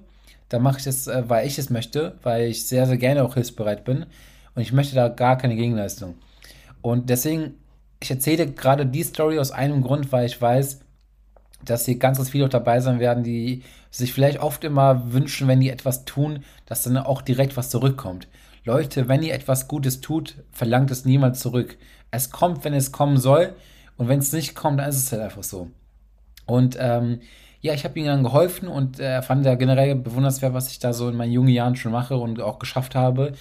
dann 0.53 0.63
mache 0.63 0.79
ich 0.79 0.85
das, 0.85 1.07
äh, 1.07 1.25
weil 1.29 1.47
ich 1.47 1.59
es 1.59 1.71
möchte, 1.71 2.19
weil 2.23 2.49
ich 2.49 2.67
sehr, 2.67 2.87
sehr 2.87 2.99
gerne 2.99 3.25
auch 3.25 3.35
hilfsbereit 3.35 3.85
bin 3.85 4.07
und 4.55 4.63
ich 4.63 4.73
möchte 4.73 4.95
da 4.95 5.09
gar 5.09 5.39
keine 5.39 5.57
Gegenleistung. 5.57 6.15
Und 6.83 7.09
deswegen, 7.09 7.55
ich 8.01 8.11
erzähle 8.11 8.51
gerade 8.53 8.85
die 8.85 9.03
Story 9.03 9.39
aus 9.39 9.51
einem 9.51 9.83
Grund, 9.83 10.13
weil 10.13 10.27
ich 10.27 10.41
weiß, 10.41 10.81
dass 11.65 11.87
hier 11.87 11.99
ganz, 11.99 12.19
ganz 12.19 12.31
viele 12.31 12.47
auch 12.47 12.51
dabei 12.51 12.81
sein 12.81 12.99
werden, 12.99 13.25
die 13.25 13.63
sich 13.91 14.13
vielleicht 14.13 14.41
oft 14.41 14.65
immer 14.65 15.13
wünschen, 15.13 15.49
wenn 15.49 15.61
die 15.61 15.71
etwas 15.71 16.05
tun, 16.05 16.45
dass 16.67 16.83
dann 16.83 16.97
auch 16.97 17.23
direkt 17.23 17.57
was 17.57 17.71
zurückkommt. 17.71 18.29
Leute, 18.65 19.09
wenn 19.09 19.23
ihr 19.23 19.35
etwas 19.35 19.69
Gutes 19.69 20.01
tut, 20.01 20.37
verlangt 20.51 20.91
es 20.91 21.05
niemals 21.05 21.41
zurück. 21.41 21.79
Es 22.11 22.31
kommt, 22.31 22.65
wenn 22.65 22.75
es 22.75 22.93
kommen 22.93 23.17
soll. 23.17 23.55
Und 23.97 24.09
wenn 24.09 24.19
es 24.19 24.33
nicht 24.33 24.55
kommt, 24.55 24.81
dann 24.81 24.89
ist 24.89 24.97
es 24.97 25.13
halt 25.13 25.23
einfach 25.23 25.43
so. 25.43 25.71
Und 26.47 26.77
ähm, 26.79 27.21
ja, 27.63 27.73
ich 27.75 27.85
habe 27.85 27.99
ihm 27.99 28.07
dann 28.07 28.25
geholfen 28.25 28.69
und 28.69 28.99
er 28.99 29.21
äh, 29.21 29.23
fand 29.23 29.47
ja 29.47 29.55
generell 29.55 29.95
bewundernswert, 29.95 30.53
was 30.53 30.71
ich 30.71 30.81
da 30.81 30.93
so 30.93 31.09
in 31.09 31.17
meinen 31.17 31.33
jungen 31.33 31.49
Jahren 31.49 31.77
schon 31.77 31.93
mache 31.93 32.17
und 32.17 32.41
auch 32.41 32.59
geschafft 32.59 32.97
habe. 32.97 33.33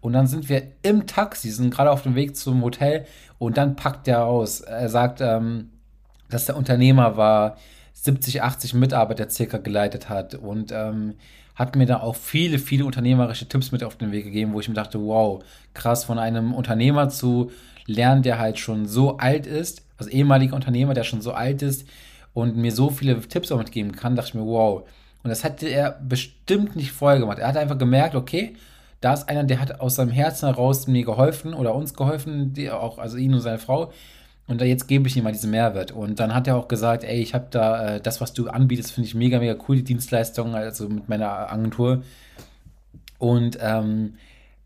Und 0.00 0.12
dann 0.12 0.26
sind 0.26 0.48
wir 0.48 0.62
im 0.82 1.06
Taxi, 1.06 1.50
sind 1.50 1.72
gerade 1.72 1.90
auf 1.90 2.02
dem 2.02 2.16
Weg 2.16 2.36
zum 2.36 2.62
Hotel 2.62 3.06
und 3.38 3.56
dann 3.56 3.76
packt 3.76 4.08
er 4.08 4.26
aus. 4.26 4.60
Er 4.60 4.88
sagt, 4.88 5.20
ähm, 5.20 5.70
dass 6.28 6.46
der 6.46 6.56
Unternehmer 6.56 7.16
war, 7.16 7.56
70, 7.94 8.42
80 8.42 8.74
Mitarbeiter 8.74 9.28
circa 9.30 9.58
geleitet 9.58 10.08
hat 10.08 10.34
und 10.34 10.72
ähm, 10.72 11.14
hat 11.54 11.74
mir 11.74 11.86
da 11.86 12.00
auch 12.00 12.14
viele, 12.14 12.58
viele 12.58 12.84
unternehmerische 12.84 13.48
Tipps 13.48 13.72
mit 13.72 13.82
auf 13.82 13.96
den 13.96 14.12
Weg 14.12 14.24
gegeben, 14.24 14.52
wo 14.52 14.60
ich 14.60 14.68
mir 14.68 14.74
dachte, 14.74 15.00
wow, 15.00 15.42
krass, 15.74 16.04
von 16.04 16.18
einem 16.18 16.52
Unternehmer 16.54 17.08
zu 17.08 17.50
lernen, 17.86 18.22
der 18.22 18.38
halt 18.38 18.58
schon 18.58 18.86
so 18.86 19.18
alt 19.18 19.46
ist, 19.46 19.82
also 19.96 20.10
ehemaliger 20.10 20.54
Unternehmer, 20.54 20.94
der 20.94 21.04
schon 21.04 21.20
so 21.20 21.32
alt 21.32 21.62
ist, 21.62 21.88
und 22.34 22.56
mir 22.56 22.72
so 22.72 22.90
viele 22.90 23.20
Tipps 23.20 23.50
auch 23.52 23.58
mitgeben 23.58 23.92
kann, 23.92 24.16
dachte 24.16 24.28
ich 24.28 24.34
mir, 24.34 24.46
wow. 24.46 24.82
Und 25.22 25.30
das 25.30 25.44
hätte 25.44 25.66
er 25.68 25.92
bestimmt 25.92 26.76
nicht 26.76 26.92
vorher 26.92 27.18
gemacht. 27.18 27.38
Er 27.38 27.48
hat 27.48 27.56
einfach 27.56 27.78
gemerkt, 27.78 28.14
okay, 28.14 28.54
da 29.00 29.14
ist 29.14 29.28
einer, 29.28 29.44
der 29.44 29.60
hat 29.60 29.80
aus 29.80 29.96
seinem 29.96 30.10
Herzen 30.10 30.46
heraus 30.46 30.86
mir 30.86 31.04
geholfen 31.04 31.54
oder 31.54 31.74
uns 31.74 31.94
geholfen, 31.94 32.52
die 32.52 32.70
auch, 32.70 32.98
also 32.98 33.16
ihn 33.16 33.34
und 33.34 33.40
seine 33.40 33.58
Frau. 33.58 33.92
Und 34.48 34.62
jetzt 34.62 34.88
gebe 34.88 35.06
ich 35.08 35.16
ihm 35.16 35.24
mal 35.24 35.32
diesen 35.32 35.50
Mehrwert. 35.50 35.92
Und 35.92 36.20
dann 36.20 36.34
hat 36.34 36.46
er 36.46 36.56
auch 36.56 36.68
gesagt, 36.68 37.04
ey, 37.04 37.20
ich 37.20 37.34
habe 37.34 37.48
da, 37.50 37.96
äh, 37.96 38.00
das, 38.00 38.20
was 38.20 38.32
du 38.32 38.48
anbietest, 38.48 38.92
finde 38.92 39.06
ich 39.06 39.14
mega, 39.14 39.38
mega 39.38 39.56
cool, 39.68 39.76
die 39.76 39.84
Dienstleistung, 39.84 40.54
also 40.54 40.88
mit 40.88 41.08
meiner 41.08 41.52
Agentur. 41.52 42.02
Und 43.18 43.58
ähm, 43.60 44.14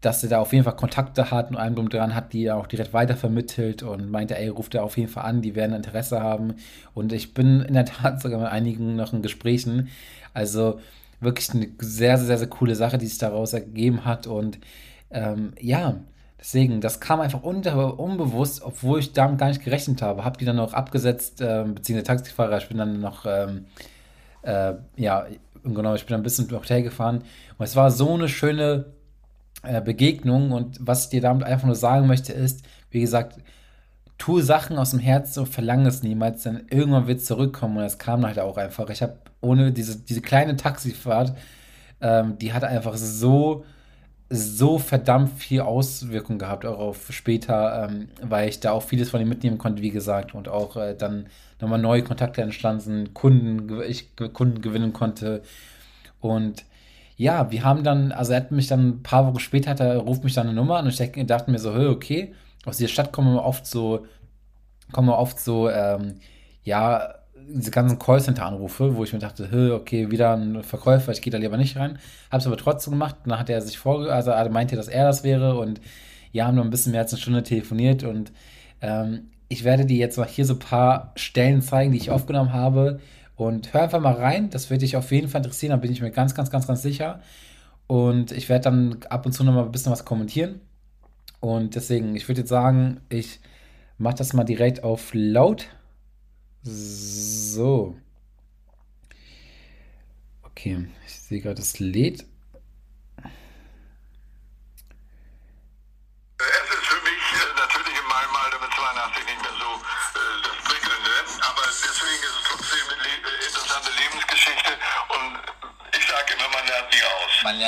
dass 0.03 0.23
er 0.25 0.29
da 0.29 0.41
auf 0.41 0.53
jeden 0.53 0.65
Fall 0.65 0.77
Kontakte 0.77 1.31
hat 1.31 1.51
und 1.51 1.57
einem 1.57 1.77
drum 1.77 1.89
dran 1.89 2.15
hat, 2.15 2.33
die 2.33 2.45
er 2.45 2.57
auch 2.57 2.67
direkt 2.67 2.93
weitervermittelt 2.93 3.85
und 3.85 4.11
meinte, 4.11 4.37
ey, 4.37 4.49
ruft 4.49 4.75
er 4.75 4.83
auf 4.83 4.99
jeden 4.99 5.09
Fall 5.09 5.25
an, 5.25 5.43
die 5.43 5.55
werden 5.55 5.75
Interesse 5.75 6.21
haben. 6.21 6.57
Und 6.93 7.13
ich 7.13 7.35
bin 7.35 7.61
in 7.61 7.75
der 7.75 7.85
Tat 7.85 8.21
sogar 8.21 8.41
mit 8.41 8.49
einigen 8.49 8.97
noch 8.97 9.13
in 9.13 9.23
Gesprächen. 9.23 9.89
Also 10.35 10.81
wirklich 11.21 11.55
eine 11.55 11.69
sehr, 11.79 12.19
sehr, 12.19 12.37
sehr 12.37 12.49
coole 12.49 12.75
Sache, 12.75 12.99
die 12.99 13.07
sich 13.07 13.19
daraus 13.19 13.53
ergeben 13.53 14.05
hat. 14.05 14.27
Und 14.27 14.59
ähm, 15.13 15.53
ja, 15.61 16.01
deswegen, 16.37 16.81
das 16.81 16.99
kam 16.99 17.21
einfach 17.21 17.45
unter, 17.45 18.01
unbewusst, 18.01 18.61
obwohl 18.63 18.99
ich 18.99 19.13
damit 19.13 19.39
gar 19.39 19.49
nicht 19.49 19.63
gerechnet 19.63 20.03
habe. 20.03 20.25
Hab 20.25 20.37
die 20.37 20.45
dann 20.45 20.57
noch 20.57 20.75
abgesetzt, 20.75 21.41
äh, 21.41 21.65
beziehungsweise 21.65 22.07
Taxifahrer, 22.07 22.59
ich 22.59 22.69
bin 22.69 22.79
dann 22.79 23.01
noch, 23.01 23.25
ähm, 23.25 23.67
äh, 24.43 24.75
ja, 24.97 25.27
genau, 25.63 25.95
ich 25.95 26.07
bin 26.07 26.17
ein 26.17 26.25
bisschen 26.25 26.47
ins 26.47 26.55
Hotel 26.55 26.83
gefahren. 26.83 27.23
Und 27.57 27.65
es 27.65 27.77
war 27.77 27.93
so 27.93 28.13
eine 28.15 28.29
schöne 28.29 28.87
äh, 29.63 29.81
Begegnung 29.81 30.53
und 30.53 30.79
was 30.81 31.05
ich 31.05 31.11
dir 31.11 31.21
damit 31.21 31.45
einfach 31.45 31.67
nur 31.67 31.77
sagen 31.77 32.07
möchte 32.07 32.33
ist, 32.33 32.65
wie 32.91 33.01
gesagt, 33.01 33.39
tue 34.19 34.43
Sachen 34.43 34.77
aus 34.79 34.91
dem 34.91 35.01
Herzen 35.01 35.41
und 35.41 35.49
verlange 35.49 35.89
es 35.89 36.03
niemals, 36.03 36.45
dann 36.45 36.67
irgendwann 36.71 37.07
wird 37.07 37.19
es 37.19 37.25
zurückkommen 37.25 37.79
und 37.79 37.85
es 37.85 37.99
kam 37.99 38.25
halt 38.25 38.39
auch 38.39 38.57
einfach. 38.57 38.89
Ich 38.91 39.03
habe 39.03 39.17
ohne 39.41 39.73
diese, 39.73 39.99
diese 39.99 40.21
kleine 40.21 40.57
Taxifahrt, 40.57 41.37
ähm, 42.01 42.39
die 42.39 42.53
hat 42.53 42.65
einfach 42.65 42.97
so, 42.97 43.65
so 44.31 44.79
verdammt 44.79 45.39
viel 45.39 45.61
Auswirkung 45.61 46.39
gehabt, 46.39 46.65
auch 46.65 46.79
auf 46.79 47.13
später, 47.13 47.89
ähm, 47.91 48.09
weil 48.23 48.49
ich 48.49 48.61
da 48.61 48.73
auch 48.73 48.83
vieles 48.83 49.11
von 49.11 49.21
ihm 49.21 49.29
mitnehmen 49.29 49.59
konnte, 49.59 49.83
wie 49.83 49.91
gesagt, 49.91 50.35
und 50.35 50.49
auch 50.49 50.77
äh, 50.77 50.95
dann 50.95 51.27
nochmal 51.61 51.81
neue 51.81 52.03
Kontakte 52.03 52.43
entstanden, 52.43 53.15
Kunden, 53.15 53.83
ich 53.83 54.15
Kunden 54.33 54.63
gewinnen 54.63 54.93
konnte. 54.93 55.43
Und 56.21 56.65
ja, 57.23 57.51
wir 57.53 57.63
haben 57.63 57.85
dann, 57.85 58.11
also 58.11 58.33
er 58.33 58.41
hat 58.41 58.51
mich 58.51 58.67
dann 58.67 58.89
ein 58.89 59.03
paar 59.03 59.27
Wochen 59.27 59.39
später, 59.39 59.71
hat 59.71 59.81
er, 59.81 59.99
ruft 59.99 60.25
mich 60.25 60.35
dann 60.35 60.49
eine 60.49 60.57
Nummer 60.57 60.79
an 60.79 60.87
und 60.87 61.01
ich 61.01 61.27
dachte 61.27 61.51
mir 61.51 61.59
so, 61.59 61.73
hey, 61.75 61.87
okay, 61.87 62.35
aus 62.65 62.79
dieser 62.79 62.89
Stadt 62.89 63.13
kommen 63.13 63.37
oft 63.39 63.65
so, 63.65 64.07
kommen 64.91 65.09
oft 65.09 65.39
so, 65.39 65.71
ähm, 65.71 66.17
ja, 66.65 67.15
diese 67.49 67.71
ganzen 67.71 67.99
Callcenter-Anrufe, 67.99 68.97
wo 68.97 69.05
ich 69.05 69.13
mir 69.13 69.21
dachte, 69.21 69.49
hey, 69.51 69.71
okay, 69.71 70.11
wieder 70.11 70.37
ein 70.37 70.65
Verkäufer, 70.65 71.13
ich 71.13 71.23
gehe 71.23 71.31
da 71.31 71.39
lieber 71.39 71.57
nicht 71.57 71.77
rein. 71.77 71.99
Hab's 72.31 72.47
aber 72.47 72.57
trotzdem 72.57 72.93
gemacht. 72.93 73.17
Dann 73.25 73.39
hat 73.39 73.51
er 73.51 73.61
sich 73.61 73.79
vorge, 73.79 74.13
also 74.13 74.31
er 74.31 74.49
meinte, 74.49 74.77
dass 74.77 74.89
er 74.89 75.05
das 75.05 75.25
wäre 75.25 75.59
und 75.59 75.81
wir 76.33 76.47
haben 76.47 76.57
noch 76.57 76.65
ein 76.65 76.71
bisschen 76.71 76.93
mehr 76.93 77.03
als 77.03 77.13
eine 77.13 77.21
Stunde 77.21 77.43
telefoniert 77.43 78.05
und 78.05 78.33
ähm, 78.81 79.31
ich 79.49 79.65
werde 79.65 79.85
dir 79.85 79.99
jetzt 79.99 80.19
noch 80.19 80.27
hier 80.27 80.47
so 80.47 80.55
ein 80.55 80.59
paar 80.59 81.13
Stellen 81.15 81.63
zeigen, 81.63 81.93
die 81.93 81.99
ich 81.99 82.11
aufgenommen 82.11 82.53
habe. 82.53 83.01
Und 83.37 83.73
hör 83.73 83.83
einfach 83.83 84.01
mal 84.01 84.15
rein, 84.15 84.51
das 84.51 84.71
wird 84.71 84.83
dich 84.83 84.97
auf 84.97 85.11
jeden 85.11 85.29
Fall 85.29 85.41
interessieren, 85.41 85.71
da 85.71 85.77
bin 85.77 85.93
ich 85.93 86.03
mir 86.03 86.11
ganz, 86.11 86.35
ganz, 86.35 86.51
ganz, 86.51 86.67
ganz 86.67 86.83
sicher. 86.83 87.21
Und 87.87 88.33
ich 88.33 88.49
werde 88.49 88.65
dann 88.65 88.99
ab 89.09 89.27
und 89.27 89.33
zu 89.33 89.45
noch 89.45 89.53
mal 89.53 89.65
ein 89.65 89.73
bisschen 89.73 89.93
was 89.93 90.05
kommentieren. 90.05 90.61
Und 91.41 91.75
deswegen, 91.75 92.15
ich 92.15 92.29
würde 92.29 92.43
jetzt 92.43 92.51
sagen, 92.51 93.01
ich 93.09 93.41
mache 93.99 94.15
das 94.17 94.33
mal 94.33 94.45
direkt 94.45 94.85
auf 94.85 95.11
laut. 95.13 95.67
So. 96.63 97.97
Okay, 100.43 100.87
ich 101.07 101.13
sehe 101.21 101.41
gerade, 101.41 101.61
es 101.61 101.81
lädt. 101.81 102.25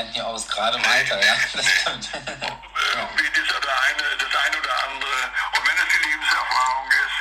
Lernt 0.05 0.17
nie 0.17 0.23
aus, 0.23 0.49
gerade 0.49 0.77
im 0.77 0.85
Alter, 0.85 1.21
ja. 1.25 1.35
Das 1.55 1.67
stimmt. 1.67 2.09
Irgendwie 2.13 3.29
das, 3.33 3.49
oder 3.57 3.75
eine, 3.89 4.05
das 4.19 4.33
eine 4.45 4.57
oder 4.61 4.75
andere. 4.85 5.17
Und 5.55 5.63
wenn 5.65 5.77
es 5.81 5.89
die 5.93 6.03
Lebenserfahrung 6.05 6.89
ist, 7.05 7.19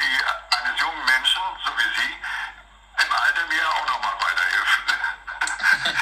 die 0.00 0.14
eines 0.56 0.80
jungen 0.80 1.04
Menschen, 1.06 1.42
so 1.64 1.70
wie 1.78 1.88
Sie, 1.96 2.12
im 3.00 3.10
Alter 3.24 3.44
mir 3.48 3.64
auch 3.68 3.86
nochmal 3.88 4.16
weiterhilft. 4.20 4.80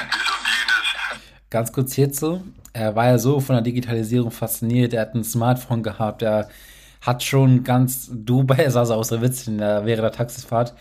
Dies 0.14 0.28
und 0.30 0.44
jenes. 0.48 1.40
Ganz 1.50 1.72
kurz 1.72 1.92
hierzu. 1.94 2.44
Er 2.72 2.94
war 2.94 3.06
ja 3.06 3.18
so 3.18 3.40
von 3.40 3.56
der 3.56 3.62
Digitalisierung 3.62 4.30
fasziniert. 4.30 4.92
Er 4.94 5.02
hat 5.02 5.14
ein 5.14 5.24
Smartphone 5.24 5.82
gehabt. 5.82 6.22
Er 6.22 6.48
hat 7.00 7.22
schon 7.22 7.64
ganz 7.64 8.08
Dubai, 8.10 8.68
sah 8.70 8.84
so 8.84 8.94
aus 8.94 9.08
der 9.08 9.22
Witz, 9.22 9.46
während 9.46 9.88
der 9.88 10.12
Taxifahrt 10.12 10.74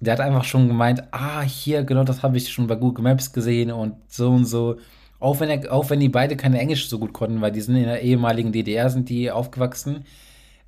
der 0.00 0.14
hat 0.14 0.20
einfach 0.20 0.44
schon 0.44 0.68
gemeint, 0.68 1.04
ah, 1.12 1.42
hier, 1.42 1.84
genau 1.84 2.04
das 2.04 2.22
habe 2.22 2.36
ich 2.38 2.50
schon 2.50 2.66
bei 2.66 2.74
Google 2.74 3.04
Maps 3.04 3.32
gesehen 3.32 3.70
und 3.70 3.96
so 4.08 4.30
und 4.30 4.46
so. 4.46 4.78
Auch 5.18 5.38
wenn, 5.40 5.50
er, 5.50 5.72
auch 5.72 5.90
wenn 5.90 6.00
die 6.00 6.08
beide 6.08 6.36
keine 6.36 6.58
Englisch 6.58 6.88
so 6.88 6.98
gut 6.98 7.12
konnten, 7.12 7.42
weil 7.42 7.52
die 7.52 7.60
sind 7.60 7.76
in 7.76 7.84
der 7.84 8.00
ehemaligen 8.00 8.52
DDR, 8.52 8.88
sind 8.88 9.10
die 9.10 9.30
aufgewachsen. 9.30 10.04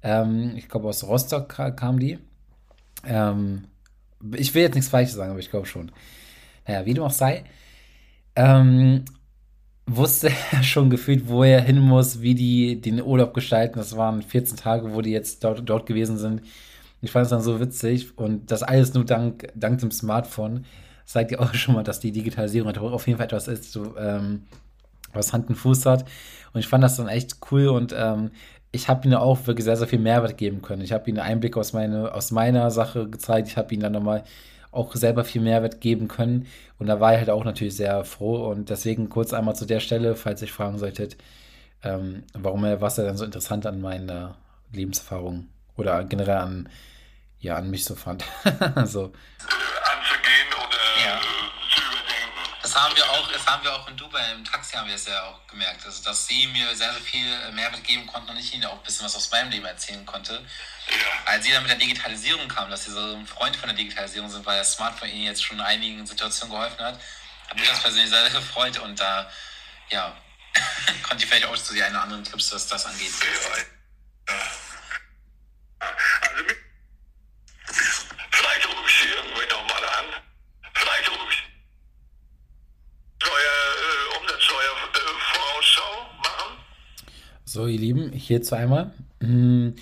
Ähm, 0.03 0.53
ich 0.57 0.69
glaube, 0.69 0.89
aus 0.89 1.05
Rostock 1.05 1.49
kamen 1.49 1.99
die. 1.99 2.19
Ähm, 3.07 3.65
ich 4.37 4.55
will 4.55 4.63
jetzt 4.63 4.75
nichts 4.75 4.91
Falsches 4.91 5.15
sagen, 5.15 5.31
aber 5.31 5.41
ich 5.41 5.51
glaube 5.51 5.67
schon. 5.67 5.91
Naja, 6.67 6.85
wie 6.85 6.95
du 6.95 7.05
auch 7.05 7.11
sei, 7.11 7.45
ähm, 8.37 9.05
wusste 9.87 10.31
er 10.53 10.63
schon 10.63 10.91
gefühlt, 10.91 11.29
wo 11.29 11.43
er 11.43 11.63
hin 11.63 11.81
muss, 11.81 12.21
wie 12.21 12.35
die 12.35 12.81
den 12.81 13.03
Urlaub 13.03 13.33
gestalten. 13.33 13.79
Das 13.79 13.97
waren 13.97 14.21
14 14.21 14.59
Tage, 14.59 14.93
wo 14.93 15.01
die 15.01 15.11
jetzt 15.11 15.43
dort, 15.45 15.69
dort 15.69 15.87
gewesen 15.87 16.19
sind. 16.19 16.43
Ich 17.03 17.11
fand 17.11 17.25
es 17.25 17.31
dann 17.31 17.43
so 17.43 17.61
witzig 17.61 18.17
und 18.17 18.51
das 18.51 18.63
alles 18.63 18.95
nur 18.95 19.05
dank, 19.05 19.49
dank 19.55 19.81
dem 19.81 19.91
Smartphone 19.91 20.65
zeigt 21.05 21.33
ja 21.33 21.41
auch 21.41 21.53
schon 21.55 21.75
mal, 21.75 21.85
dass 21.85 22.01
die 22.01 22.13
Digitalisierung 22.13 22.69
halt 22.69 22.79
auf 22.79 23.07
jeden 23.07 23.19
Fall 23.19 23.27
etwas 23.27 23.49
ist, 23.49 23.73
so, 23.73 23.97
ähm, 23.99 24.45
was 25.13 25.33
Hand 25.33 25.49
und 25.49 25.57
Fuß 25.57 25.85
hat. 25.87 26.05
Und 26.55 26.61
ich 26.61 26.69
fand 26.69 26.83
das 26.83 26.97
dann 26.97 27.09
echt 27.09 27.37
cool 27.51 27.69
und 27.69 27.95
ähm, 27.97 28.31
ich 28.73 28.89
habe 28.89 29.07
ihnen 29.07 29.15
auch 29.15 29.47
wirklich 29.47 29.65
sehr, 29.65 29.77
sehr 29.77 29.87
viel 29.87 29.99
Mehrwert 29.99 30.39
geben 30.39 30.63
können. 30.63 30.83
Ich 30.83 30.93
habe 30.93 31.09
ihnen 31.11 31.19
Einblick 31.19 31.57
aus, 31.59 31.75
meine, 31.75 32.15
aus 32.15 32.31
meiner 32.31 32.71
Sache 32.71 33.09
gezeigt. 33.09 33.49
Ich 33.49 33.59
habe 33.59 33.73
ihnen 33.75 33.83
dann 33.83 33.93
nochmal 33.93 34.25
auch 34.71 34.95
selber 34.97 35.25
viel 35.25 35.43
Mehrwert 35.43 35.83
geben 35.83 36.09
können. 36.09 36.47
Und 36.79 36.87
da 36.87 36.99
war 36.99 37.13
ich 37.13 37.19
halt 37.19 37.29
auch 37.29 37.45
natürlich 37.45 37.77
sehr 37.77 38.03
froh. 38.05 38.51
Und 38.51 38.71
deswegen 38.71 39.11
kurz 39.11 39.35
einmal 39.35 39.55
zu 39.55 39.67
der 39.67 39.81
Stelle, 39.81 40.17
falls 40.17 40.41
ihr 40.41 40.49
fragen 40.49 40.79
solltet, 40.79 41.19
ähm, 41.83 42.23
warum 42.33 42.65
er, 42.65 42.81
was 42.81 42.97
er 42.97 43.05
dann 43.05 43.19
so 43.19 43.27
interessant 43.27 43.67
an 43.67 43.81
meiner 43.83 44.37
Lebenserfahrung 44.73 45.49
oder 45.77 46.05
generell 46.05 46.39
an 46.39 46.69
ja 47.43 47.57
an 47.57 47.69
mich 47.69 47.85
so 47.85 47.95
fand. 47.95 48.23
so. 48.85 49.13
Anzugehen 49.85 50.49
oder 50.55 51.05
ja. 51.05 51.21
zu 51.21 51.81
überdenken. 51.81 52.41
Das 52.63 52.75
haben 52.75 52.97
wir 52.97 53.11
auch, 53.11 53.33
das 53.33 53.47
haben 53.47 53.65
wir 53.65 53.75
auch 53.75 53.89
in 53.89 53.97
Dubai 53.97 54.33
im 54.33 54.45
Taxi 54.45 54.77
haben 54.77 54.87
wir 54.89 54.95
es 54.95 55.07
ja 55.07 55.23
auch 55.25 55.47
gemerkt. 55.49 55.85
Also 55.85 56.03
dass 56.05 56.27
sie 56.27 56.47
mir 56.47 56.69
sehr, 56.69 56.93
sehr 56.93 57.03
viel 57.03 57.53
Mehrwert 57.53 57.83
geben 57.85 58.07
konnten 58.07 58.31
und 58.31 58.37
ich 58.37 58.55
ihnen 58.55 58.65
auch 58.67 58.79
ein 58.79 58.83
bisschen 58.85 59.05
was 59.05 59.17
aus 59.17 59.31
meinem 59.31 59.51
Leben 59.51 59.67
erzählen 59.67 60.07
konnte. 60.07 60.35
Ja. 60.35 60.97
Als 61.27 61.45
sie 61.45 61.53
dann 61.53 61.63
mit 61.63 61.71
der 61.71 61.79
Digitalisierung 61.79 62.47
kam, 62.49 62.71
dass 62.71 62.85
sie 62.85 62.93
so 62.93 63.15
ein 63.15 63.27
Freund 63.27 63.57
von 63.57 63.69
der 63.69 63.77
Digitalisierung 63.77 64.31
sind, 64.31 64.47
weil 64.47 64.59
das 64.59 64.75
Smartphone 64.75 65.11
ihnen 65.11 65.25
jetzt 65.25 65.45
schon 65.45 65.59
in 65.59 65.65
einigen 65.65 66.07
Situationen 66.07 66.55
geholfen 66.55 66.85
hat, 66.85 67.01
hat 67.49 67.59
mich 67.59 67.69
das 67.69 67.81
persönlich 67.81 68.11
sehr, 68.11 68.23
sehr 68.23 68.41
gefreut 68.41 68.79
und 68.79 68.99
da, 69.01 69.29
ja, 69.91 70.17
konnte 71.03 71.25
ich 71.25 71.29
vielleicht 71.29 71.47
auch 71.47 71.57
zu 71.57 71.75
dir 71.75 71.87
einen 71.87 71.97
anderen 71.97 72.23
Tipps, 72.23 72.53
was 72.53 72.69
das 72.69 72.87
angeht. 72.87 73.13
Ja. 74.29 74.37
Also 76.21 76.45
mit 76.45 76.57
Vielleicht 78.31 78.69
rufe 78.69 78.89
ich 78.89 78.99
Sie 78.99 79.09
irgendwann 79.09 79.49
nochmal 79.49 79.85
an. 79.85 80.05
Vielleicht 80.75 81.11
rufe 81.11 81.31
ich 81.31 81.43
Steuer, 83.23 83.35
äh, 83.35 84.19
Umsatzsteuervorausschau 84.19 85.93
äh, 85.93 86.29
machen. 86.29 86.65
So, 87.53 87.67
ihr 87.67 87.79
Lieben, 87.79 88.13
hierzu 88.13 88.55
einmal. 88.55 88.93
Hm, 89.21 89.75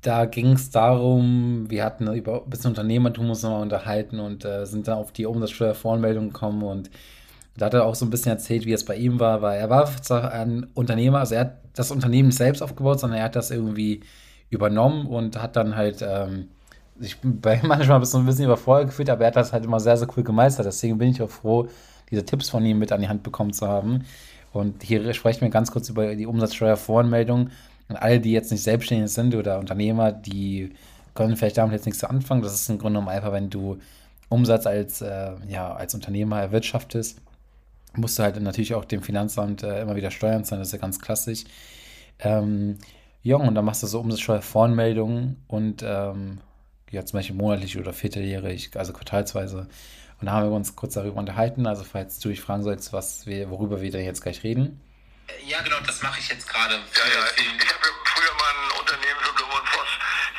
da 0.00 0.24
ging 0.24 0.52
es 0.52 0.70
darum, 0.70 1.66
wir 1.68 1.84
hatten 1.84 2.10
über 2.14 2.42
ein 2.42 2.48
bisschen 2.48 2.70
Unternehmertum 2.70 3.28
uns 3.28 3.42
nochmal 3.42 3.60
unterhalten 3.60 4.18
und 4.18 4.46
äh, 4.46 4.64
sind 4.64 4.88
dann 4.88 4.96
auf 4.96 5.12
die 5.12 5.26
Umsatzsteuervoranmeldung 5.26 6.28
gekommen 6.28 6.62
und 6.62 6.90
da 7.58 7.66
hat 7.66 7.74
er 7.74 7.84
auch 7.84 7.94
so 7.94 8.06
ein 8.06 8.10
bisschen 8.10 8.32
erzählt, 8.32 8.64
wie 8.64 8.72
es 8.72 8.86
bei 8.86 8.96
ihm 8.96 9.20
war, 9.20 9.42
weil 9.42 9.60
er 9.60 9.68
war 9.68 9.90
ein 10.32 10.68
Unternehmer, 10.72 11.18
also 11.18 11.34
er 11.34 11.42
hat 11.42 11.58
das 11.74 11.90
Unternehmen 11.90 12.30
selbst 12.30 12.62
aufgebaut, 12.62 12.98
sondern 12.98 13.18
er 13.18 13.26
hat 13.26 13.36
das 13.36 13.50
irgendwie 13.50 14.00
übernommen 14.48 15.04
und 15.04 15.36
hat 15.36 15.56
dann 15.56 15.76
halt 15.76 16.00
ähm, 16.00 16.48
ich 16.98 17.18
bin 17.18 17.42
bei 17.42 17.60
manchmal 17.62 18.02
so 18.06 18.16
ein 18.16 18.24
bisschen 18.24 18.46
überfordert 18.46 18.86
gefühlt, 18.86 19.10
aber 19.10 19.24
er 19.24 19.26
hat 19.26 19.36
das 19.36 19.52
halt 19.52 19.66
immer 19.66 19.80
sehr, 19.80 19.98
sehr 19.98 20.08
cool 20.16 20.22
gemeistert. 20.22 20.64
Deswegen 20.64 20.96
bin 20.96 21.10
ich 21.10 21.20
auch 21.20 21.28
froh, 21.28 21.68
diese 22.10 22.24
Tipps 22.24 22.48
von 22.48 22.64
ihm 22.64 22.78
mit 22.78 22.90
an 22.90 23.02
die 23.02 23.08
Hand 23.08 23.22
bekommen 23.22 23.52
zu 23.52 23.68
haben. 23.68 24.04
Und 24.52 24.82
hier 24.82 25.12
sprechen 25.14 25.42
wir 25.42 25.50
ganz 25.50 25.70
kurz 25.70 25.88
über 25.88 26.14
die 26.14 26.26
Umsatzsteuervoranmeldung. 26.26 27.50
Und 27.88 27.96
alle, 27.96 28.20
die 28.20 28.32
jetzt 28.32 28.50
nicht 28.50 28.62
selbstständig 28.62 29.12
sind 29.12 29.34
oder 29.34 29.58
Unternehmer, 29.58 30.12
die 30.12 30.72
können 31.14 31.36
vielleicht 31.36 31.58
damit 31.58 31.72
jetzt 31.72 31.86
nichts 31.86 32.00
zu 32.00 32.10
anfangen. 32.10 32.42
Das 32.42 32.54
ist 32.54 32.68
im 32.68 32.78
Grunde 32.78 32.98
genommen 32.98 33.14
einfach, 33.14 33.32
wenn 33.32 33.50
du 33.50 33.78
Umsatz 34.28 34.66
als, 34.66 35.02
äh, 35.02 35.32
ja, 35.48 35.74
als 35.74 35.94
Unternehmer 35.94 36.40
erwirtschaftest, 36.40 37.20
musst 37.96 38.18
du 38.18 38.22
halt 38.22 38.40
natürlich 38.40 38.74
auch 38.74 38.84
dem 38.84 39.02
Finanzamt 39.02 39.62
äh, 39.62 39.82
immer 39.82 39.96
wieder 39.96 40.10
Steuern 40.10 40.44
zahlen. 40.44 40.60
Das 40.60 40.68
ist 40.68 40.72
ja 40.72 40.78
ganz 40.78 41.00
klassisch. 41.00 41.44
Ähm, 42.20 42.78
ja, 43.22 43.36
und 43.36 43.54
dann 43.54 43.64
machst 43.64 43.82
du 43.82 43.86
so 43.86 44.00
Umsatzsteuervoranmeldungen 44.00 45.42
und 45.48 45.82
ähm, 45.84 46.38
ja, 46.90 47.04
zum 47.04 47.18
Beispiel 47.18 47.36
monatlich 47.36 47.78
oder 47.78 47.92
vierteljährig, 47.92 48.70
also 48.76 48.92
quartalsweise. 48.92 49.66
Und 50.20 50.26
da 50.26 50.32
haben 50.32 50.50
wir 50.50 50.56
uns 50.56 50.76
kurz 50.76 50.92
darüber 50.94 51.18
unterhalten. 51.18 51.66
Also, 51.66 51.84
falls 51.84 52.18
du 52.18 52.28
dich 52.28 52.42
fragen 52.42 52.62
sollst, 52.62 52.92
was 52.92 53.24
wir, 53.26 53.48
worüber 53.48 53.80
wir 53.80 53.90
denn 53.90 54.04
jetzt 54.04 54.20
gleich 54.22 54.42
reden. 54.42 54.78
Ja, 55.46 55.62
genau, 55.62 55.80
das 55.86 56.02
mache 56.02 56.20
ich 56.20 56.28
jetzt 56.28 56.46
gerade. 56.48 56.74
Ja, 56.74 57.06
ja, 57.08 57.24
ich, 57.36 57.46
ich 57.46 57.72
habe 57.72 57.88
früher 58.04 58.34
mal 58.34 58.50
ein 58.50 58.70
Unternehmen 58.80 59.20
für 59.20 59.32
Blum 59.32 59.48
und 59.50 59.68
Voss 59.68 59.88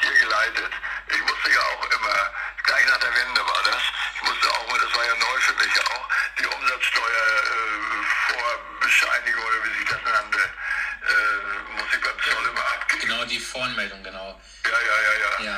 hier 0.01 0.13
geleitet. 0.19 0.69
Ich 1.07 1.21
musste 1.21 1.49
ja 1.49 1.61
auch 1.61 1.85
immer, 1.85 2.29
gleich 2.63 2.85
nach 2.87 2.99
der 2.99 3.15
Wende 3.15 3.41
war 3.41 3.63
das, 3.65 3.81
ich 4.15 4.21
musste 4.27 4.51
auch, 4.51 4.77
das 4.77 4.93
war 4.95 5.05
ja 5.05 5.15
neu 5.15 5.39
für 5.39 5.53
mich 5.63 5.79
auch, 5.79 6.09
die 6.39 6.45
Umsatzsteuervorbescheinigung 6.45 9.41
äh, 9.41 9.45
oder 9.47 9.63
wie 9.65 9.73
sich 9.79 9.87
das 9.89 10.01
nannte, 10.03 10.39
äh, 10.43 11.39
muss 11.79 11.93
ich 11.95 12.01
beim 12.01 12.19
Zoll 12.21 12.45
immer 12.51 12.65
abgeben. 12.75 13.01
Genau, 13.01 13.23
die 13.25 13.39
Voranmeldung, 13.39 14.03
genau. 14.03 14.39
Ja, 14.67 14.75
ja, 14.75 15.01
ja, 15.01 15.13
ja. 15.23 15.31
ja. 15.45 15.57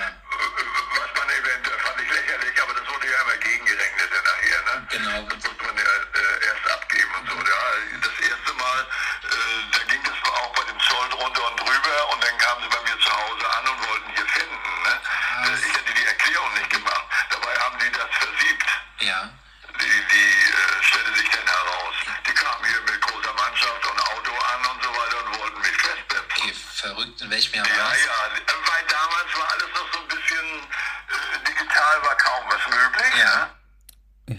Was 0.93 1.09
man 1.17 1.29
eventuell 1.29 1.79
fand 1.79 2.01
ich 2.01 2.09
lächerlich, 2.09 2.61
aber 2.61 2.73
das 2.73 2.85
wurde 2.87 3.07
ja 3.09 3.21
immer 3.21 3.37
gegengerechnet 3.37 4.11
nachher, 4.23 4.61
ne? 4.63 4.82
Genau. 4.93 5.25
Das 5.25 5.41
muss 5.41 5.57
man 5.65 5.75
ja 5.75 5.89
äh, 5.89 6.45
erst 6.45 6.71
abgeben 6.71 7.09
und 7.19 7.27
so. 7.27 7.33
Ja, 7.33 7.61
das 7.97 8.29
erste 8.29 8.53
Mal, 8.53 8.79
äh, 9.25 9.61
da 9.73 9.79
ging 9.89 10.03
das 10.05 10.31
auch 10.31 10.53
bei 10.53 10.63
dem 10.69 10.79
Zoll 10.85 11.09
drunter 11.09 11.49
und 11.49 11.59
drüber 11.59 12.13
und 12.13 12.23
dann 12.23 12.37
kam 12.37 12.53
kamen 12.53 12.61
sie 12.61 12.77
bei 12.77 12.83
mir 12.83 12.99
zu 13.01 13.09
Hause 13.09 13.22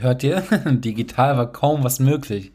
Hört 0.05 0.23
ihr? 0.23 0.43
digital 0.67 1.39
war 1.39 1.51
kaum 1.51 1.83
was 1.83 1.99
möglich. 1.99 2.53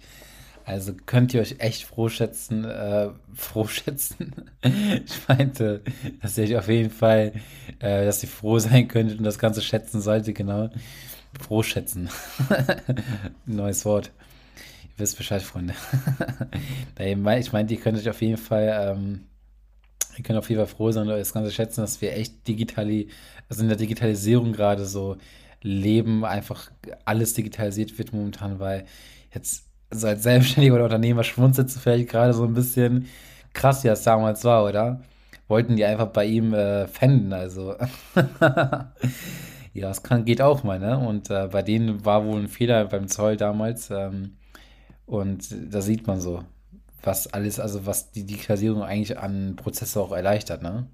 Also 0.65 0.93
könnt 1.07 1.33
ihr 1.33 1.41
euch 1.41 1.55
echt 1.57 1.81
froh 1.81 2.07
schätzen, 2.07 2.63
äh, 2.63 3.09
froh 3.33 3.65
schätzen. 3.65 4.35
ich 4.63 5.27
meinte, 5.27 5.81
dass 6.21 6.37
ihr 6.37 6.43
euch 6.43 6.55
auf 6.57 6.67
jeden 6.67 6.91
Fall, 6.91 7.33
äh, 7.79 8.05
dass 8.05 8.21
ihr 8.21 8.29
froh 8.29 8.59
sein 8.59 8.87
könntet 8.87 9.17
und 9.17 9.23
das 9.23 9.39
Ganze 9.39 9.63
schätzen 9.63 9.99
solltet, 9.99 10.35
genau. 10.35 10.69
Froh 11.41 11.63
schätzen. 11.63 12.09
Neues 13.47 13.83
Wort. 13.83 14.11
Ihr 14.83 14.99
wisst 14.99 15.17
Bescheid, 15.17 15.41
Freunde. 15.41 15.73
ich 16.99 17.51
meinte, 17.51 17.73
ihr 17.73 17.79
könnt 17.79 17.97
euch 17.97 18.09
auf 18.09 18.21
jeden 18.21 18.37
Fall, 18.37 18.95
ähm, 18.95 19.21
ihr 20.15 20.23
könnt 20.23 20.37
auf 20.37 20.49
jeden 20.49 20.63
Fall 20.63 20.71
froh 20.71 20.91
sein 20.91 21.09
und 21.09 21.17
das 21.17 21.33
Ganze 21.33 21.49
schätzen, 21.49 21.81
dass 21.81 21.99
wir 21.99 22.15
echt 22.15 22.47
digitali, 22.47 23.09
also 23.49 23.63
in 23.63 23.69
der 23.69 23.77
Digitalisierung 23.77 24.53
gerade 24.53 24.85
so 24.85 25.17
leben, 25.61 26.25
einfach 26.25 26.71
alles 27.05 27.33
digitalisiert 27.33 27.97
wird 27.97 28.13
momentan, 28.13 28.59
weil 28.59 28.85
jetzt 29.33 29.69
also 29.89 30.07
als 30.07 30.23
Selbstständiger 30.23 30.75
oder 30.75 30.85
Unternehmer 30.85 31.23
schmunzelst 31.23 31.75
du 31.75 31.79
vielleicht 31.79 32.09
gerade 32.09 32.33
so 32.33 32.43
ein 32.43 32.53
bisschen 32.53 33.07
krass, 33.53 33.83
wie 33.83 33.87
das 33.87 34.03
damals 34.03 34.43
war, 34.43 34.65
oder? 34.65 35.01
Wollten 35.47 35.75
die 35.75 35.85
einfach 35.85 36.07
bei 36.07 36.25
ihm 36.25 36.53
äh, 36.53 36.87
fänden, 36.87 37.33
also. 37.33 37.75
ja, 38.39 38.93
das 39.73 40.03
kann, 40.03 40.25
geht 40.25 40.41
auch 40.41 40.63
mal, 40.63 40.79
ne? 40.79 40.99
Und 40.99 41.31
äh, 41.31 41.47
bei 41.51 41.63
denen 41.63 42.05
war 42.05 42.23
wohl 42.25 42.39
ein 42.39 42.47
Fehler 42.47 42.85
beim 42.85 43.07
Zoll 43.07 43.35
damals. 43.35 43.89
Ähm, 43.89 44.35
und 45.07 45.47
da 45.73 45.81
sieht 45.81 46.05
man 46.05 46.21
so, 46.21 46.43
was 47.01 47.33
alles, 47.33 47.59
also 47.59 47.87
was 47.87 48.11
die 48.11 48.25
Digitalisierung 48.25 48.83
eigentlich 48.83 49.17
an 49.17 49.55
Prozesse 49.55 49.99
auch 49.99 50.11
erleichtert, 50.11 50.61
ne? 50.61 50.87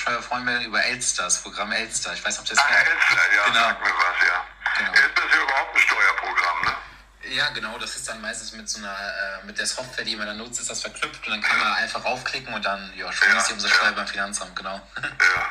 Die 0.00 0.06
Umsatzsteuervollmeldung 0.06 0.64
über 0.66 0.84
Elster, 0.84 1.24
das 1.24 1.42
Programm 1.42 1.72
Elster. 1.72 2.12
Ich 2.12 2.24
weiß 2.24 2.40
nicht, 2.40 2.50
ob 2.50 2.56
das 2.56 2.64
Ah, 2.64 2.78
Elster, 2.78 3.34
ja, 3.36 3.44
genau. 3.46 3.60
sag 3.60 3.80
mir 3.80 3.86
was, 3.86 4.28
ja. 4.28 4.44
Genau. 4.78 4.92
Elster 4.92 5.24
ist 5.24 5.34
ja 5.34 5.42
überhaupt 5.42 5.74
ein 5.74 5.80
Steuerprogramm, 5.80 6.62
ne? 6.64 7.36
Ja, 7.36 7.50
genau, 7.50 7.78
das 7.78 7.96
ist 7.96 8.08
dann 8.08 8.20
meistens 8.20 8.52
mit 8.52 8.68
so 8.68 8.78
einer, 8.78 8.92
äh, 8.92 9.46
mit 9.46 9.58
der 9.58 9.66
Software, 9.66 10.04
die 10.04 10.16
man 10.16 10.26
dann 10.26 10.38
nutzt, 10.38 10.60
ist 10.60 10.70
das 10.70 10.80
verknüpft 10.80 11.26
und 11.26 11.32
dann 11.32 11.42
kann 11.42 11.58
man 11.58 11.72
einfach 11.74 12.04
raufklicken 12.04 12.52
und 12.52 12.64
dann, 12.64 12.90
ja, 12.96 13.12
schon 13.12 13.28
ja, 13.28 13.38
ist 13.38 13.48
die 13.48 13.52
Umsatzsteuer 13.54 13.90
ja. 13.90 13.94
beim 13.94 14.06
Finanzamt, 14.06 14.56
genau. 14.56 14.74
ja. 14.96 15.46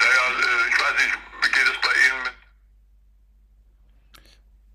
Naja, 0.00 0.24
äh, 0.30 0.68
ich 0.68 0.80
weiß 0.80 0.94
nicht, 1.04 1.18
wie 1.42 1.50
geht 1.50 1.68
es 1.68 1.80
bei 1.80 1.94
Ihnen 2.08 2.22
mit. 2.22 2.34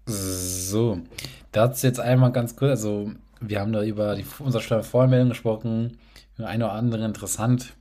So, 0.07 0.99
dazu 1.51 1.87
jetzt 1.87 1.99
einmal 1.99 2.31
ganz 2.31 2.55
kurz, 2.55 2.71
also 2.71 3.11
wir 3.39 3.59
haben 3.59 3.73
da 3.73 3.81
über 3.81 4.15
die 4.15 4.25
Umsatzsteuervollmeldung 4.39 5.29
gesprochen, 5.29 5.99
eine 6.37 6.65
oder 6.65 6.73
andere 6.73 7.05
interessant. 7.05 7.73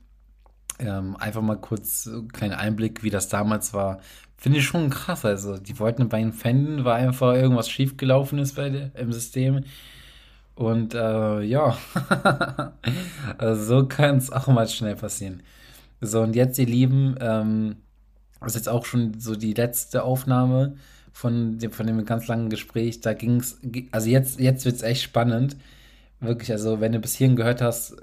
Ähm, 0.79 1.15
einfach 1.17 1.41
mal 1.41 1.57
kurz 1.57 2.07
einen 2.07 2.27
kleinen 2.29 2.53
Einblick, 2.53 3.03
wie 3.03 3.09
das 3.09 3.29
damals 3.29 3.73
war. 3.73 3.99
Finde 4.37 4.59
ich 4.59 4.65
schon 4.65 4.89
krass. 4.89 5.23
Also, 5.25 5.57
die 5.57 5.79
wollten 5.79 6.09
bei 6.09 6.19
ihnen 6.19 6.33
fänden, 6.33 6.83
weil 6.83 7.07
einfach 7.07 7.33
irgendwas 7.33 7.69
schiefgelaufen 7.69 8.39
ist 8.39 8.55
bei 8.55 8.69
der, 8.69 8.95
im 8.95 9.13
System. 9.13 9.63
Und 10.55 10.93
äh, 10.93 11.41
ja, 11.41 11.77
also 13.37 13.81
so 13.81 13.87
kann 13.87 14.17
es 14.17 14.31
auch 14.31 14.47
mal 14.47 14.67
schnell 14.67 14.95
passieren. 14.95 15.43
So, 16.01 16.21
und 16.21 16.35
jetzt, 16.35 16.57
ihr 16.59 16.65
Lieben, 16.65 17.15
ähm, 17.19 17.77
das 18.39 18.49
ist 18.53 18.55
jetzt 18.55 18.69
auch 18.69 18.85
schon 18.85 19.19
so 19.19 19.35
die 19.35 19.53
letzte 19.53 20.03
Aufnahme 20.03 20.77
von 21.11 21.59
dem, 21.59 21.71
von 21.71 21.87
dem 21.87 22.05
ganz 22.05 22.27
langen 22.27 22.49
Gespräch. 22.49 23.01
Da 23.01 23.13
ging 23.13 23.37
es, 23.37 23.59
also 23.91 24.09
jetzt, 24.09 24.39
jetzt 24.39 24.65
wird 24.65 24.75
es 24.75 24.83
echt 24.83 25.01
spannend. 25.03 25.57
Wirklich, 26.19 26.51
also 26.51 26.79
wenn 26.81 26.91
du 26.91 26.99
bis 26.99 27.15
hierhin 27.15 27.35
gehört 27.35 27.61
hast, 27.61 27.95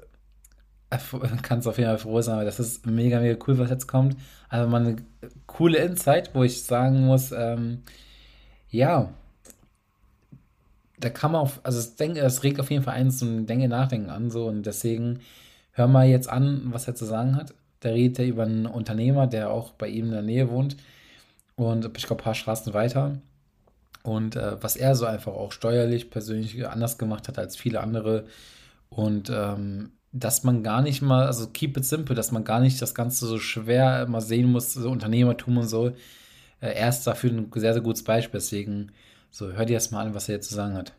kannst 1.42 1.66
auf 1.68 1.78
jeden 1.78 1.90
Fall 1.90 1.98
froh 1.98 2.20
sein, 2.20 2.38
weil 2.38 2.44
das 2.44 2.60
ist 2.60 2.86
mega, 2.86 3.20
mega 3.20 3.38
cool, 3.46 3.58
was 3.58 3.70
jetzt 3.70 3.86
kommt. 3.86 4.16
Also 4.48 4.68
mal 4.68 4.80
eine 4.80 4.96
coole 5.46 5.78
Insight, 5.78 6.34
wo 6.34 6.42
ich 6.42 6.62
sagen 6.62 7.06
muss, 7.06 7.32
ähm, 7.32 7.82
ja, 8.70 9.12
da 10.98 11.10
kann 11.10 11.32
man 11.32 11.42
auf, 11.42 11.60
also 11.64 11.80
ich 11.80 11.96
denke, 11.96 12.20
es 12.20 12.42
regt 12.42 12.60
auf 12.60 12.70
jeden 12.70 12.84
Fall 12.84 12.94
eins 12.94 13.18
zum 13.18 13.46
Denke 13.46 13.68
Nachdenken 13.68 14.10
an, 14.10 14.30
so 14.30 14.46
und 14.46 14.64
deswegen 14.64 15.20
hör 15.72 15.88
mal 15.88 16.06
jetzt 16.06 16.28
an, 16.28 16.62
was 16.66 16.86
er 16.86 16.94
zu 16.94 17.04
sagen 17.04 17.36
hat. 17.36 17.54
Der 17.82 17.94
redet 17.94 18.18
ja 18.18 18.24
über 18.24 18.44
einen 18.44 18.66
Unternehmer, 18.66 19.26
der 19.26 19.50
auch 19.50 19.72
bei 19.72 19.88
ihm 19.88 20.06
in 20.06 20.12
der 20.12 20.22
Nähe 20.22 20.50
wohnt 20.50 20.76
und 21.56 21.90
ich 21.96 22.06
glaube, 22.06 22.22
ein 22.22 22.24
paar 22.24 22.34
Straßen 22.34 22.74
weiter. 22.74 23.18
Und 24.02 24.36
äh, 24.36 24.62
was 24.62 24.76
er 24.76 24.94
so 24.94 25.06
einfach 25.06 25.32
auch 25.32 25.52
steuerlich 25.52 26.10
persönlich 26.10 26.66
anders 26.68 26.98
gemacht 26.98 27.28
hat 27.28 27.38
als 27.38 27.56
viele 27.56 27.80
andere. 27.80 28.26
Und 28.88 29.30
ähm, 29.30 29.92
dass 30.12 30.44
man 30.44 30.62
gar 30.62 30.82
nicht 30.82 31.02
mal, 31.02 31.26
also 31.26 31.46
keep 31.48 31.76
it 31.76 31.84
simple, 31.84 32.14
dass 32.14 32.32
man 32.32 32.44
gar 32.44 32.60
nicht 32.60 32.80
das 32.82 32.94
Ganze 32.94 33.26
so 33.26 33.38
schwer 33.38 34.02
immer 34.02 34.20
sehen 34.20 34.50
muss, 34.52 34.74
so 34.74 34.90
Unternehmertum 34.90 35.58
und 35.58 35.68
so. 35.68 35.88
Äh, 36.60 36.74
er 36.74 36.88
ist 36.88 37.04
dafür 37.06 37.30
ein 37.30 37.50
sehr, 37.54 37.72
sehr 37.72 37.82
gutes 37.82 38.04
Beispiel. 38.04 38.38
Deswegen, 38.40 38.92
so, 39.30 39.52
hör 39.52 39.64
dir 39.66 39.74
erst 39.74 39.92
mal 39.92 40.06
an, 40.06 40.14
was 40.14 40.28
er 40.28 40.36
jetzt 40.36 40.48
zu 40.48 40.54
sagen 40.54 40.74
hat. 40.74 40.92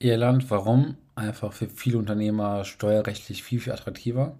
Irland, 0.00 0.50
warum? 0.50 0.96
Einfach 1.14 1.52
für 1.52 1.68
viele 1.68 1.98
Unternehmer 1.98 2.64
steuerrechtlich 2.64 3.42
viel, 3.42 3.60
viel 3.60 3.72
attraktiver. 3.72 4.34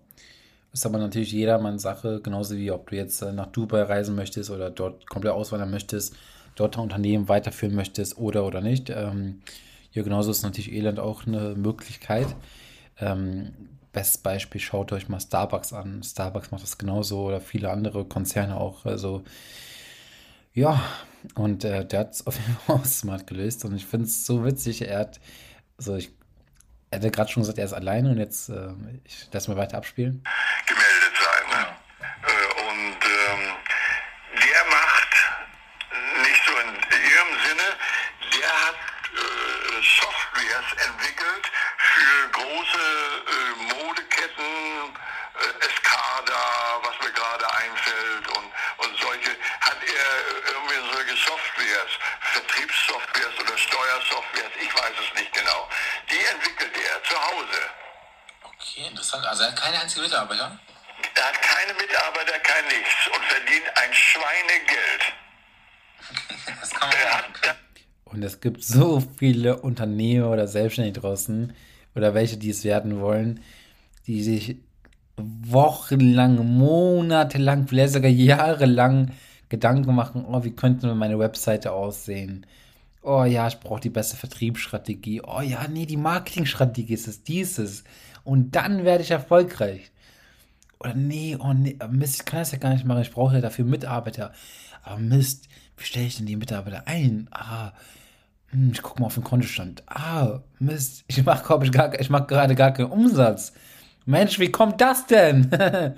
Ist 0.72 0.86
aber 0.86 0.98
natürlich 0.98 1.32
jedermanns 1.32 1.82
Sache, 1.82 2.20
genauso 2.22 2.56
wie 2.56 2.70
ob 2.70 2.90
du 2.90 2.96
jetzt 2.96 3.22
äh, 3.22 3.32
nach 3.32 3.48
Dubai 3.48 3.82
reisen 3.82 4.14
möchtest 4.16 4.50
oder 4.50 4.70
dort 4.70 5.08
komplett 5.08 5.34
auswandern 5.34 5.70
möchtest, 5.70 6.16
dort 6.54 6.76
ein 6.76 6.82
Unternehmen 6.82 7.28
weiterführen 7.28 7.74
möchtest 7.74 8.18
oder 8.18 8.46
oder 8.46 8.60
nicht. 8.60 8.90
Ähm, 8.90 9.42
ja, 9.92 10.02
genauso 10.02 10.30
ist 10.30 10.42
natürlich 10.42 10.72
Irland 10.72 10.98
auch 10.98 11.26
eine 11.26 11.54
Möglichkeit. 11.56 12.28
Ähm, 12.98 13.52
Bestes 13.92 14.18
Beispiel, 14.18 14.60
schaut 14.60 14.92
euch 14.92 15.08
mal 15.08 15.18
Starbucks 15.18 15.72
an. 15.72 16.02
Starbucks 16.04 16.52
macht 16.52 16.62
das 16.62 16.78
genauso 16.78 17.24
oder 17.24 17.40
viele 17.40 17.70
andere 17.70 18.04
Konzerne 18.04 18.56
auch. 18.56 18.84
Also, 18.84 19.24
ja, 20.54 20.80
und 21.34 21.64
äh, 21.64 21.84
der 21.84 22.00
hat 22.00 22.12
es 22.14 22.24
auf 22.26 22.38
jeden 22.38 22.54
Fall 22.54 22.76
auch 22.76 22.84
smart 22.84 23.26
gelöst 23.26 23.64
und 23.64 23.74
ich 23.74 23.86
finde 23.86 24.06
es 24.06 24.24
so 24.24 24.44
witzig. 24.44 24.82
Er 24.82 25.00
hat 25.00 25.20
also 25.80 25.96
ich 25.96 26.12
hätte 26.92 27.10
gerade 27.10 27.30
schon 27.30 27.42
gesagt, 27.42 27.58
er 27.58 27.64
ist 27.64 27.72
alleine 27.72 28.10
und 28.10 28.18
jetzt 28.18 28.50
äh, 28.50 28.68
ich 29.04 29.28
lass 29.32 29.48
mal 29.48 29.56
weiter 29.56 29.78
abspielen. 29.78 30.22
Gemeldet 30.66 31.14
sein. 31.16 31.44
Ne? 31.56 31.66
Äh, 32.28 32.68
und 32.68 33.00
ähm, 33.00 33.56
der 34.36 34.64
macht 34.68 35.12
nicht 36.28 36.42
so 36.44 36.52
in 36.60 36.68
ihrem 36.68 37.32
Sinne, 37.48 37.68
der 38.36 38.50
hat 38.66 38.76
äh, 39.16 39.82
Softwares 39.82 40.68
entwickelt 40.86 41.50
für 41.78 42.28
große 42.32 42.86
äh, 43.26 43.74
Modeketten, 43.74 44.52
äh, 45.40 45.66
Escada, 45.66 46.44
was 46.82 46.94
mir 47.00 47.12
gerade 47.12 47.46
einfällt 47.54 48.28
und, 48.28 48.52
und 48.84 48.98
solche, 49.00 49.30
hat 49.60 49.80
er 49.80 50.08
irgendwie 50.52 50.92
solche 50.92 51.16
Softwares, 51.16 51.92
Vertriebssoftwares 52.20 53.38
oder 53.40 53.56
Steuersoftwares, 53.58 54.52
ich 54.60 54.74
weiß 54.74 54.94
es 55.00 55.20
nicht 55.20 55.32
genau. 55.32 55.68
Die 56.10 56.24
entwickelt 56.26 56.72
er 56.76 57.02
zu 57.04 57.16
Hause. 57.16 57.60
Okay. 58.42 58.80
Okay, 58.80 58.88
interessant. 58.88 59.26
Also 59.26 59.42
er 59.42 59.48
hat 59.50 59.60
keine 59.60 59.80
einzige 59.80 60.02
Mitarbeiter? 60.02 60.58
Er 61.14 61.24
hat 61.24 61.42
keine 61.42 61.74
Mitarbeiter, 61.74 62.38
kein 62.40 62.64
nichts 62.66 63.08
und 63.14 63.24
verdient 63.24 63.64
ein 63.76 63.94
Schweinegeld. 63.94 65.12
das 66.60 66.70
kann 66.70 66.88
man 66.88 66.98
er 66.98 67.56
und 68.04 68.20
es 68.40 68.42
gibt 68.42 68.64
so 68.64 69.02
viele 69.18 69.60
Unternehmer 69.60 70.30
oder 70.30 70.48
Selbstständige 70.48 70.98
draußen 70.98 71.52
oder 71.94 72.14
welche, 72.14 72.38
die 72.38 72.48
es 72.48 72.64
werden 72.64 72.98
wollen, 73.02 73.40
die 74.06 74.22
sich 74.22 74.56
wochenlang, 75.18 76.56
monatelang, 76.56 77.68
vielleicht 77.68 77.92
sogar 77.92 78.10
jahrelang 78.10 79.10
Gedanken 79.50 79.94
machen, 79.94 80.24
oh, 80.26 80.42
wie 80.42 80.52
könnte 80.52 80.94
meine 80.94 81.18
Webseite 81.18 81.72
aussehen? 81.72 82.46
Oh 83.02 83.24
ja, 83.24 83.46
ich 83.46 83.60
brauche 83.60 83.80
die 83.80 83.90
beste 83.90 84.16
Vertriebsstrategie. 84.16 85.20
Oh 85.20 85.42
ja, 85.42 85.68
nee, 85.68 85.84
die 85.84 85.98
Marketingstrategie 85.98 86.94
ist 86.94 87.08
es, 87.08 87.22
dieses. 87.22 87.84
Und 88.24 88.56
dann 88.56 88.84
werde 88.86 89.02
ich 89.02 89.10
erfolgreich. 89.10 89.90
Oder 90.78 90.94
nee, 90.94 91.36
oh 91.38 91.52
nee, 91.52 91.76
Mist, 91.90 92.20
ich 92.20 92.24
kann 92.24 92.40
das 92.40 92.52
ja 92.52 92.58
gar 92.58 92.72
nicht 92.72 92.86
machen, 92.86 93.02
ich 93.02 93.10
brauche 93.10 93.34
ja 93.34 93.42
dafür 93.42 93.66
Mitarbeiter. 93.66 94.32
Aber 94.82 94.98
Mist, 94.98 95.46
wie 95.76 95.84
stelle 95.84 96.06
ich 96.06 96.16
denn 96.16 96.24
die 96.24 96.36
Mitarbeiter 96.36 96.84
ein? 96.86 97.28
Ah, 97.32 97.72
hm, 98.50 98.72
ich 98.72 98.82
gucke 98.82 99.00
mal 99.00 99.06
auf 99.06 99.14
den 99.14 99.24
Kontostand. 99.24 99.82
Ah, 99.86 100.40
Mist, 100.58 101.04
ich 101.06 101.24
mache 101.24 101.64
ich, 101.64 102.00
ich 102.00 102.10
mach 102.10 102.26
gerade 102.26 102.54
gar 102.54 102.72
keinen 102.72 102.90
Umsatz. 102.90 103.52
Mensch, 104.06 104.38
wie 104.38 104.50
kommt 104.50 104.80
das 104.80 105.06
denn? 105.06 105.50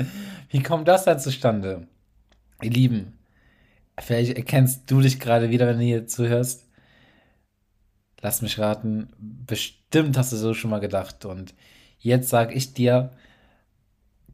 wie 0.50 0.62
kommt 0.62 0.88
das 0.88 1.04
denn 1.04 1.18
zustande? 1.18 1.86
Ihr 2.60 2.70
Lieben, 2.70 3.18
vielleicht 3.98 4.36
erkennst 4.36 4.90
du 4.90 5.00
dich 5.00 5.18
gerade 5.18 5.50
wieder, 5.50 5.66
wenn 5.66 5.78
du 5.78 5.84
hier 5.84 6.06
zuhörst. 6.06 6.68
Lass 8.20 8.42
mich 8.42 8.58
raten, 8.58 9.08
bestimmt 9.18 10.16
hast 10.16 10.32
du 10.32 10.36
so 10.36 10.54
schon 10.54 10.70
mal 10.70 10.80
gedacht. 10.80 11.24
Und 11.24 11.54
jetzt 11.98 12.28
sage 12.28 12.54
ich 12.54 12.74
dir, 12.74 13.10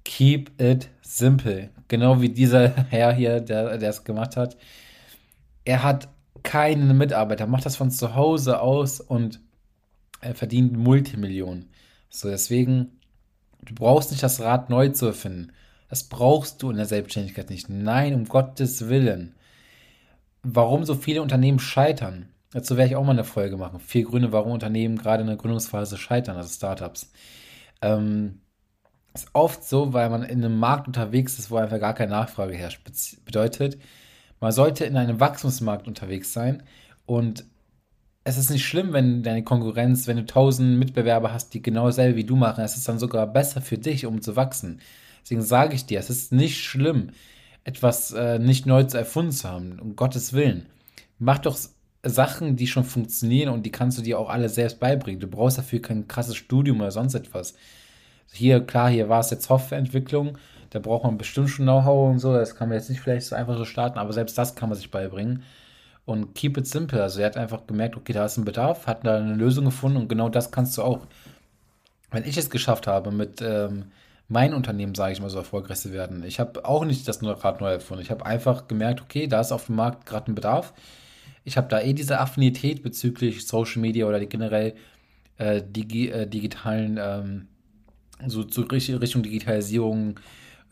keep 0.04 0.60
it 0.60 0.88
simple. 1.00 1.70
Genau 1.86 2.20
wie 2.20 2.28
dieser 2.28 2.68
Herr 2.90 3.12
hier, 3.12 3.40
der 3.40 3.80
es 3.80 4.04
gemacht 4.04 4.36
hat. 4.36 4.56
Er 5.64 5.82
hat 5.82 6.08
keinen 6.48 6.96
Mitarbeiter, 6.96 7.46
macht 7.46 7.66
das 7.66 7.76
von 7.76 7.90
zu 7.90 8.14
Hause 8.14 8.60
aus 8.60 9.00
und 9.00 9.40
er 10.20 10.34
verdient 10.34 10.76
Multimillionen. 10.76 11.70
So, 12.08 12.28
deswegen 12.28 12.98
Du 13.62 13.74
brauchst 13.74 14.10
nicht 14.10 14.22
das 14.22 14.40
Rad 14.40 14.70
neu 14.70 14.88
zu 14.88 15.06
erfinden. 15.06 15.52
Das 15.88 16.04
brauchst 16.04 16.62
du 16.62 16.70
in 16.70 16.76
der 16.76 16.86
Selbstständigkeit 16.86 17.50
nicht. 17.50 17.68
Nein, 17.68 18.14
um 18.14 18.24
Gottes 18.24 18.88
Willen. 18.88 19.34
Warum 20.42 20.84
so 20.84 20.94
viele 20.94 21.22
Unternehmen 21.22 21.58
scheitern? 21.58 22.28
Dazu 22.52 22.76
werde 22.76 22.90
ich 22.90 22.96
auch 22.96 23.04
mal 23.04 23.12
eine 23.12 23.24
Folge 23.24 23.56
machen. 23.56 23.80
Vier 23.80 24.04
Gründe, 24.04 24.32
warum 24.32 24.52
Unternehmen 24.52 24.96
gerade 24.96 25.22
in 25.22 25.26
der 25.26 25.36
Gründungsphase 25.36 25.98
scheitern, 25.98 26.36
also 26.36 26.48
Startups. 26.48 27.10
Ähm, 27.82 28.40
ist 29.12 29.28
oft 29.32 29.64
so, 29.64 29.92
weil 29.92 30.08
man 30.08 30.22
in 30.22 30.44
einem 30.44 30.58
Markt 30.58 30.86
unterwegs 30.86 31.38
ist, 31.38 31.50
wo 31.50 31.56
einfach 31.56 31.80
gar 31.80 31.94
keine 31.94 32.12
Nachfrage 32.12 32.54
herrscht. 32.54 32.82
Bedeutet, 33.24 33.78
man 34.40 34.52
sollte 34.52 34.84
in 34.84 34.96
einem 34.96 35.20
Wachstumsmarkt 35.20 35.86
unterwegs 35.86 36.32
sein 36.32 36.62
und 37.06 37.44
es 38.24 38.36
ist 38.36 38.50
nicht 38.50 38.66
schlimm, 38.66 38.92
wenn 38.92 39.22
deine 39.22 39.42
Konkurrenz, 39.42 40.06
wenn 40.06 40.18
du 40.18 40.26
tausend 40.26 40.78
Mitbewerber 40.78 41.32
hast, 41.32 41.54
die 41.54 41.62
genau 41.62 41.86
dasselbe 41.86 42.16
wie 42.16 42.24
du 42.24 42.36
machen, 42.36 42.62
es 42.62 42.76
ist 42.76 42.86
dann 42.86 42.98
sogar 42.98 43.26
besser 43.26 43.62
für 43.62 43.78
dich, 43.78 44.04
um 44.04 44.20
zu 44.20 44.36
wachsen. 44.36 44.80
Deswegen 45.22 45.42
sage 45.42 45.74
ich 45.74 45.86
dir, 45.86 45.98
es 45.98 46.10
ist 46.10 46.32
nicht 46.32 46.62
schlimm, 46.62 47.10
etwas 47.64 48.12
äh, 48.12 48.38
nicht 48.38 48.66
neu 48.66 48.84
zu 48.84 48.98
erfunden 48.98 49.32
zu 49.32 49.48
haben, 49.48 49.78
um 49.78 49.96
Gottes 49.96 50.32
Willen. 50.32 50.66
Mach 51.18 51.38
doch 51.38 51.58
Sachen, 52.02 52.56
die 52.56 52.66
schon 52.66 52.84
funktionieren 52.84 53.52
und 53.52 53.64
die 53.64 53.72
kannst 53.72 53.98
du 53.98 54.02
dir 54.02 54.18
auch 54.18 54.28
alle 54.28 54.48
selbst 54.48 54.78
beibringen. 54.78 55.20
Du 55.20 55.26
brauchst 55.26 55.58
dafür 55.58 55.82
kein 55.82 56.06
krasses 56.06 56.36
Studium 56.36 56.80
oder 56.80 56.90
sonst 56.90 57.14
etwas. 57.14 57.54
Hier, 58.32 58.60
klar, 58.60 58.90
hier 58.90 59.08
war 59.08 59.20
es 59.20 59.30
jetzt 59.30 59.46
Softwareentwicklung, 59.46 60.38
da 60.70 60.78
braucht 60.78 61.04
man 61.04 61.18
bestimmt 61.18 61.50
schon 61.50 61.64
Know-how 61.64 62.10
und 62.10 62.18
so, 62.18 62.32
das 62.32 62.54
kann 62.54 62.68
man 62.68 62.78
jetzt 62.78 62.90
nicht 62.90 63.00
vielleicht 63.00 63.26
so 63.26 63.36
einfach 63.36 63.56
so 63.56 63.64
starten, 63.64 63.98
aber 63.98 64.12
selbst 64.12 64.36
das 64.36 64.54
kann 64.54 64.68
man 64.68 64.76
sich 64.76 64.90
beibringen 64.90 65.42
und 66.08 66.34
keep 66.34 66.56
it 66.56 66.66
simple. 66.66 67.02
Also 67.02 67.20
er 67.20 67.26
hat 67.26 67.36
einfach 67.36 67.66
gemerkt, 67.66 67.94
okay, 67.94 68.14
da 68.14 68.24
ist 68.24 68.38
ein 68.38 68.46
Bedarf, 68.46 68.86
hat 68.86 69.06
da 69.06 69.18
eine 69.18 69.34
Lösung 69.34 69.66
gefunden 69.66 69.98
und 69.98 70.08
genau 70.08 70.30
das 70.30 70.50
kannst 70.50 70.78
du 70.78 70.82
auch. 70.82 71.06
Wenn 72.10 72.24
ich 72.24 72.38
es 72.38 72.48
geschafft 72.48 72.86
habe, 72.86 73.10
mit 73.10 73.42
ähm, 73.42 73.92
mein 74.26 74.54
Unternehmen, 74.54 74.94
sage 74.94 75.12
ich 75.12 75.20
mal, 75.20 75.28
so 75.28 75.36
erfolgreich 75.36 75.80
zu 75.80 75.92
werden, 75.92 76.22
ich 76.22 76.40
habe 76.40 76.64
auch 76.64 76.86
nicht 76.86 77.06
das 77.06 77.22
Rad 77.22 77.60
neu 77.60 77.72
erfunden. 77.72 78.02
Ich 78.02 78.10
habe 78.10 78.24
einfach 78.24 78.68
gemerkt, 78.68 79.02
okay, 79.02 79.26
da 79.26 79.40
ist 79.42 79.52
auf 79.52 79.66
dem 79.66 79.76
Markt 79.76 80.06
gerade 80.06 80.32
ein 80.32 80.34
Bedarf. 80.34 80.72
Ich 81.44 81.58
habe 81.58 81.68
da 81.68 81.80
eh 81.82 81.92
diese 81.92 82.18
Affinität 82.20 82.82
bezüglich 82.82 83.46
Social 83.46 83.82
Media 83.82 84.06
oder 84.06 84.24
generell 84.24 84.74
äh, 85.36 85.62
digi 85.62 86.08
äh, 86.08 86.26
digitalen, 86.26 86.98
ähm, 86.98 87.48
so 88.26 88.44
zu 88.44 88.62
Richtung 88.62 89.22
Digitalisierung, 89.22 90.18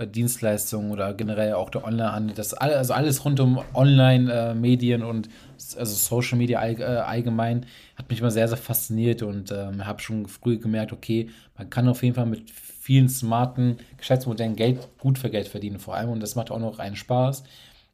Dienstleistungen 0.04 0.90
oder 0.90 1.14
generell 1.14 1.54
auch 1.54 1.70
der 1.70 1.84
Onlinehandel, 1.84 2.36
das 2.36 2.52
alles, 2.52 2.76
also 2.76 2.92
alles 2.92 3.24
rund 3.24 3.40
um 3.40 3.62
Online-Medien 3.72 5.02
und 5.02 5.30
also 5.78 5.94
Social 5.94 6.36
Media 6.36 6.62
äh, 6.66 6.82
allgemein 6.82 7.64
hat 7.96 8.10
mich 8.10 8.20
immer 8.20 8.30
sehr, 8.30 8.46
sehr 8.46 8.58
fasziniert 8.58 9.22
und 9.22 9.50
ähm, 9.52 9.86
habe 9.86 10.00
schon 10.00 10.26
früh 10.26 10.58
gemerkt, 10.58 10.92
okay, 10.92 11.30
man 11.56 11.70
kann 11.70 11.88
auf 11.88 12.02
jeden 12.02 12.14
Fall 12.14 12.26
mit 12.26 12.50
vielen 12.50 13.08
smarten 13.08 13.78
Geschäftsmodellen 13.96 14.54
Geld, 14.54 14.86
gut 14.98 15.18
für 15.18 15.30
Geld 15.30 15.48
verdienen 15.48 15.78
vor 15.78 15.94
allem 15.94 16.10
und 16.10 16.20
das 16.20 16.34
macht 16.34 16.50
auch 16.50 16.58
noch 16.58 16.78
einen 16.78 16.96
Spaß 16.96 17.44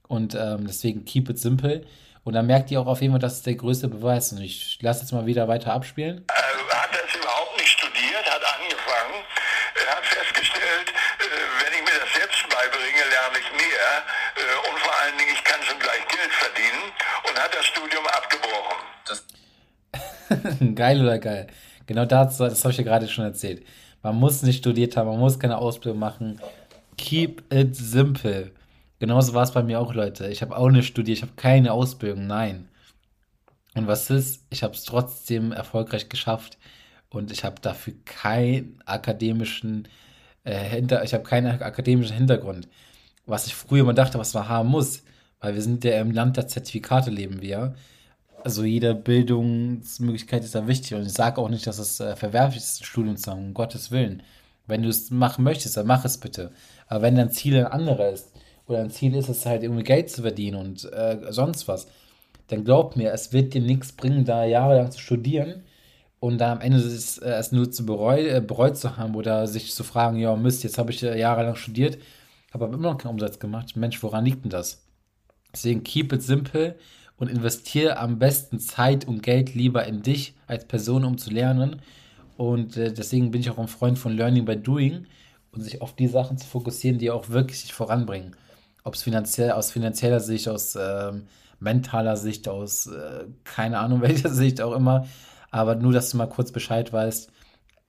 und 0.09 0.35
ähm, 0.35 0.67
deswegen 0.67 1.05
keep 1.05 1.31
it 1.31 1.38
simple. 1.38 1.85
Und 2.25 2.35
dann 2.35 2.47
merkt 2.47 2.71
ihr 2.71 2.81
auch 2.81 2.87
auf 2.87 3.01
jeden 3.01 3.12
Fall, 3.12 3.21
das 3.21 3.35
ist 3.35 3.47
der 3.47 3.57
größte 3.57 3.88
Beweis. 3.88 4.31
Und 4.31 4.41
ich 4.41 4.79
lasse 4.81 5.01
jetzt 5.01 5.11
mal 5.11 5.27
wieder 5.27 5.49
weiter 5.49 5.73
abspielen. 5.73 6.19
Äh, 6.29 6.73
hat 6.73 6.91
er 6.93 7.05
es 7.05 7.17
überhaupt 7.17 7.59
nicht 7.59 7.69
studiert, 7.69 8.25
hat 8.31 8.43
angefangen, 8.61 9.25
er 9.75 9.97
hat 9.97 10.05
festgestellt, 10.05 10.93
beibringe, 12.62 13.05
lerne 13.11 13.38
ich 13.38 13.51
mehr 13.53 13.88
äh, 14.37 14.69
und 14.69 14.79
vor 14.79 14.95
allen 15.01 15.19
Dingen, 15.19 15.33
ich 15.35 15.45
kann 15.45 15.62
schon 15.62 15.79
gleich 15.79 16.07
Geld 16.09 16.33
verdienen 16.33 16.93
und 17.29 17.35
hat 17.38 17.52
das 17.62 17.68
Studium 17.68 18.05
abgebrochen. 18.07 18.75
geil 20.75 21.01
oder 21.03 21.18
geil? 21.18 21.46
Genau 21.87 22.05
das, 22.05 22.38
das 22.38 22.64
habe 22.64 22.72
ich 22.72 22.79
ja 22.79 22.85
gerade 22.85 23.09
schon 23.09 23.25
erzählt. 23.25 23.64
Man 24.03 24.16
muss 24.16 24.42
nicht 24.42 24.59
studiert 24.59 24.96
haben, 24.96 25.09
man 25.09 25.18
muss 25.20 25.38
keine 25.38 25.59
Ausbildung 25.59 26.01
machen. 26.01 26.40
Keep 26.96 27.44
it 27.53 27.77
simple. 27.77 28.51
Genauso 28.98 29.35
war 29.35 29.44
es 29.44 29.53
bei 29.53 29.62
mir 29.62 29.79
auch, 29.81 29.94
Leute. 29.94 30.29
Ich 30.29 30.42
habe 30.42 30.57
auch 30.57 30.70
nicht 30.70 30.87
studiert, 30.88 31.18
ich 31.18 31.22
habe 31.22 31.35
keine 31.37 31.72
Ausbildung, 31.72 32.27
nein. 32.27 32.68
Und 33.75 33.87
was 33.87 34.11
ist? 34.11 34.44
Ich 34.51 34.62
habe 34.62 34.75
es 34.75 34.85
trotzdem 34.85 35.53
erfolgreich 35.53 36.09
geschafft 36.09 36.59
und 37.09 37.31
ich 37.31 37.44
habe 37.44 37.61
dafür 37.61 37.94
keinen 38.05 38.83
akademischen 38.87 39.88
äh, 40.44 40.59
hinter, 40.59 41.05
ich 41.05 41.14
habe 41.14 41.25
keinen 41.25 41.62
akademischen 41.62 42.16
Hintergrund. 42.16 42.68
Was 43.27 43.46
ich 43.46 43.55
früher 43.55 43.83
immer 43.83 43.94
dachte, 43.94 44.18
was 44.18 44.35
man 44.35 44.48
haben 44.48 44.68
muss, 44.68 45.05
weil 45.42 45.55
wir 45.55 45.62
sind 45.62 45.85
ja 45.85 46.00
im 46.00 46.12
Land 46.12 46.38
der 46.38 46.48
Zertifikate 46.48 47.11
leben 47.11 47.42
wir. 47.42 47.74
Also 48.44 48.64
jede 48.64 48.94
Bildungsmöglichkeit 48.94 50.42
ist 50.42 50.55
da 50.55 50.66
wichtig 50.66 50.94
und 50.94 51.02
ich 51.05 51.12
sage 51.12 51.40
auch 51.40 51.48
nicht, 51.48 51.66
dass 51.66 51.78
es 51.78 52.00
äh, 52.00 52.16
verwerflich 52.16 52.62
ist, 52.62 52.81
ein 52.81 52.85
Studium 52.85 53.16
zu 53.16 53.31
haben, 53.31 53.46
um 53.46 53.55
Gottes 53.55 53.90
Willen. 53.90 54.22
Wenn 54.66 54.83
du 54.83 54.88
es 54.88 55.11
machen 55.11 55.44
möchtest, 55.44 55.76
dann 55.76 55.87
mach 55.87 56.05
es 56.05 56.18
bitte. 56.18 56.52
Aber 56.87 57.02
wenn 57.02 57.16
dein 57.16 57.31
Ziel 57.31 57.59
ein 57.59 57.66
anderer 57.66 58.11
ist 58.11 58.33
oder 58.66 58.81
ein 58.81 58.90
Ziel 58.90 59.14
ist 59.14 59.28
es 59.28 59.44
halt 59.44 59.62
irgendwie 59.62 59.83
Geld 59.83 60.11
zu 60.11 60.22
verdienen 60.22 60.57
und 60.57 60.92
äh, 60.92 61.18
sonst 61.31 61.68
was, 61.68 61.88
dann 62.48 62.64
glaub 62.64 62.96
mir, 62.96 63.12
es 63.12 63.33
wird 63.33 63.55
dir 63.55 63.61
nichts 63.61 63.92
bringen, 63.92 64.24
da 64.24 64.44
jahrelang 64.44 64.90
zu 64.92 65.00
studieren 65.00 65.62
und 66.20 66.38
dann 66.38 66.59
am 66.59 66.61
Ende 66.61 66.78
es, 66.78 67.18
äh, 67.18 67.31
es 67.31 67.50
nur 67.50 67.70
zu 67.70 67.85
bereu, 67.85 68.20
äh, 68.20 68.40
bereut 68.40 68.76
zu 68.76 68.96
haben 68.96 69.16
oder 69.16 69.48
sich 69.48 69.74
zu 69.74 69.83
fragen, 69.83 70.18
ja 70.18 70.35
Mist, 70.37 70.62
jetzt 70.62 70.78
habe 70.78 70.92
ich 70.92 71.02
äh, 71.02 71.18
jahrelang 71.18 71.57
studiert, 71.57 71.98
habe 72.52 72.66
aber 72.66 72.74
immer 72.74 72.92
noch 72.92 72.98
keinen 72.98 73.12
Umsatz 73.12 73.38
gemacht. 73.40 73.76
Mensch, 73.76 74.02
woran 74.02 74.24
liegt 74.24 74.44
denn 74.44 74.50
das? 74.50 74.82
Deswegen 75.53 75.85
keep 75.85 76.12
it 76.12 76.23
simple 76.23 76.77
und 77.17 77.29
investiere 77.29 77.99
am 77.99 78.19
besten 78.19 78.59
Zeit 78.59 79.07
und 79.07 79.23
Geld 79.23 79.55
lieber 79.55 79.87
in 79.87 80.03
dich 80.03 80.35
als 80.47 80.67
Person, 80.67 81.05
um 81.05 81.19
zu 81.19 81.31
lernen. 81.31 81.83
Und 82.37 82.77
äh, 82.77 82.93
deswegen 82.93 83.31
bin 83.31 83.41
ich 83.41 83.51
auch 83.51 83.59
ein 83.59 83.69
Freund 83.69 83.99
von 83.99 84.17
Learning 84.17 84.45
by 84.45 84.57
Doing 84.57 85.07
und 85.53 85.61
sich 85.61 85.83
auf 85.83 85.95
die 85.95 86.09
Sachen 86.09 86.38
zu 86.38 86.47
fokussieren, 86.47 86.99
die 86.99 87.11
auch 87.11 87.29
wirklich 87.29 87.62
dich 87.62 87.75
voranbringen. 87.75 88.35
Ob 88.85 88.95
es 88.95 89.03
finanziell, 89.03 89.53
aus 89.53 89.71
finanzieller 89.71 90.21
Sicht, 90.21 90.49
aus 90.49 90.77
ähm, 90.77 91.27
mentaler 91.61 92.17
Sicht, 92.17 92.49
aus 92.49 92.87
äh, 92.87 93.27
keine 93.45 93.79
Ahnung 93.79 94.01
welcher 94.03 94.31
Sicht 94.31 94.61
auch 94.61 94.73
immer. 94.73 95.07
Aber 95.51 95.75
nur, 95.75 95.93
dass 95.93 96.11
du 96.11 96.17
mal 96.17 96.29
kurz 96.29 96.51
Bescheid 96.51 96.93
weißt, 96.93 97.31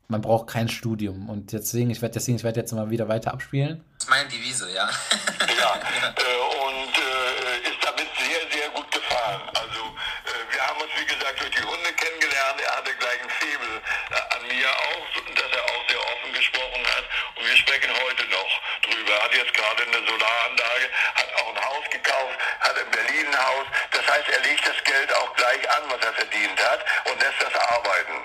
man 0.10 0.22
braucht 0.22 0.48
kein 0.48 0.70
Studium. 0.70 1.30
Und 1.30 1.54
deswegen, 1.54 1.90
ich 1.90 2.02
werde 2.02 2.14
deswegen, 2.14 2.38
ich 2.38 2.44
werde 2.44 2.60
jetzt 2.60 2.72
mal 2.74 2.90
wieder 2.90 3.08
weiter 3.08 3.34
abspielen. 3.34 3.84
Das 3.96 4.04
ist 4.04 4.10
meine 4.10 4.30
Devise, 4.30 4.68
ja. 4.74 4.90
ja, 4.90 5.76
äh, 6.16 6.44
und 6.68 6.94
äh, 6.94 7.70
ist 7.70 7.80
damit 7.82 8.08
sehr, 8.20 8.42
sehr 8.52 8.70
gut 8.76 8.92
gefahren. 8.92 9.42
Also 9.56 9.80
äh, 9.80 10.54
wir 10.54 10.62
haben 10.62 10.82
uns, 10.82 10.92
wie 11.00 11.03
gesagt, 11.14 11.40
durch 11.40 11.52
die 11.52 11.62
Hunde 11.64 11.92
kennengelernt. 11.94 12.58
Er 12.58 12.74
hatte 12.78 12.92
gleich 12.98 13.20
ein 13.22 13.30
Febel 13.30 13.72
äh, 13.78 14.36
an 14.36 14.42
mir 14.50 14.70
auch, 14.70 15.06
dass 15.14 15.52
er 15.54 15.64
auch 15.70 15.84
sehr 15.90 16.02
offen 16.02 16.32
gesprochen 16.34 16.84
hat. 16.98 17.06
Und 17.38 17.44
wir 17.46 17.58
sprechen 17.58 17.92
heute 17.94 18.24
noch 18.34 18.52
drüber. 18.82 19.14
Er 19.14 19.24
hat 19.24 19.34
jetzt 19.34 19.54
gerade 19.54 19.82
eine 19.86 20.02
Solaranlage, 20.06 20.88
hat 21.16 21.30
auch 21.38 21.50
ein 21.54 21.62
Haus 21.62 21.86
gekauft, 21.94 22.36
hat 22.66 22.76
in 22.82 22.90
Berlin 22.90 23.26
ein 23.30 23.38
Haus. 23.38 23.68
Das 23.94 24.06
heißt, 24.10 24.28
er 24.30 24.42
legt 24.42 24.64
das 24.66 24.80
Geld 24.84 25.10
auch 25.14 25.32
gleich 25.38 25.64
an, 25.78 25.84
was 25.94 26.02
er 26.02 26.14
verdient 26.14 26.58
hat 26.58 26.82
und 27.10 27.16
lässt 27.22 27.40
das 27.42 27.56
arbeiten. 27.78 28.18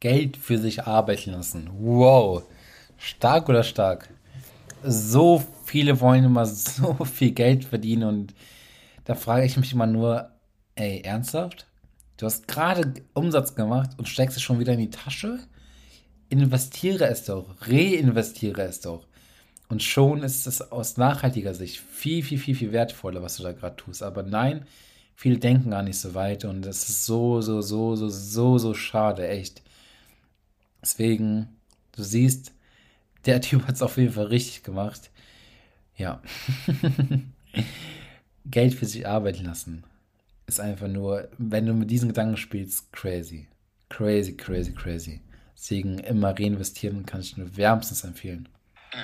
Geld 0.00 0.36
für 0.36 0.58
sich 0.58 0.84
arbeiten 0.84 1.32
lassen. 1.32 1.68
Wow. 1.72 2.44
Stark 2.98 3.48
oder 3.48 3.64
stark? 3.64 4.08
So 4.82 5.44
viele 5.64 6.00
wollen 6.00 6.24
immer 6.24 6.46
so 6.48 6.96
viel 7.04 7.32
Geld 7.32 7.64
verdienen 7.64 8.08
und 8.08 8.34
da 9.04 9.14
frage 9.14 9.44
ich 9.44 9.56
mich 9.56 9.72
immer 9.72 9.86
nur, 9.86 10.30
ey, 10.76 11.02
ernsthaft? 11.04 11.66
Du 12.16 12.26
hast 12.26 12.46
gerade 12.46 12.94
Umsatz 13.12 13.54
gemacht 13.54 13.90
und 13.98 14.08
steckst 14.08 14.36
es 14.36 14.42
schon 14.42 14.60
wieder 14.60 14.72
in 14.74 14.78
die 14.78 14.90
Tasche? 14.90 15.40
Investiere 16.28 17.06
es 17.06 17.24
doch, 17.24 17.56
reinvestiere 17.62 18.62
es 18.62 18.80
doch. 18.80 19.06
Und 19.68 19.82
schon 19.82 20.22
ist 20.22 20.46
es 20.46 20.60
aus 20.60 20.96
nachhaltiger 20.96 21.54
Sicht 21.54 21.78
viel, 21.78 22.22
viel, 22.22 22.38
viel, 22.38 22.54
viel 22.54 22.72
wertvoller, 22.72 23.22
was 23.22 23.36
du 23.36 23.42
da 23.42 23.52
gerade 23.52 23.76
tust. 23.76 24.02
Aber 24.02 24.22
nein, 24.22 24.66
viele 25.16 25.38
denken 25.38 25.70
gar 25.70 25.82
nicht 25.82 25.98
so 25.98 26.14
weit 26.14 26.44
und 26.44 26.66
es 26.66 26.88
ist 26.88 27.04
so, 27.04 27.40
so, 27.40 27.60
so, 27.60 27.96
so, 27.96 28.08
so, 28.08 28.58
so 28.58 28.74
schade, 28.74 29.26
echt. 29.26 29.62
Deswegen, 30.82 31.48
du 31.92 32.02
siehst, 32.04 32.52
der 33.26 33.40
Typ 33.40 33.66
hat 33.66 33.74
es 33.74 33.82
auf 33.82 33.96
jeden 33.96 34.12
Fall 34.12 34.26
richtig 34.26 34.62
gemacht. 34.62 35.10
Ja. 35.96 36.22
Geld 38.44 38.74
für 38.74 38.86
sich 38.86 39.06
arbeiten 39.06 39.46
lassen 39.46 39.84
ist 40.46 40.60
einfach 40.60 40.88
nur, 40.88 41.28
wenn 41.38 41.66
du 41.66 41.74
mit 41.74 41.90
diesen 41.90 42.08
Gedanken 42.08 42.36
spielst, 42.36 42.92
crazy. 42.92 43.48
Crazy, 43.88 44.36
crazy, 44.36 44.72
crazy. 44.72 45.22
Deswegen 45.56 45.98
immer 45.98 46.38
reinvestieren 46.38 47.06
kann 47.06 47.20
ich 47.20 47.36
nur 47.36 47.56
wärmstens 47.56 48.04
empfehlen. 48.04 48.48
Mhm. 48.92 48.98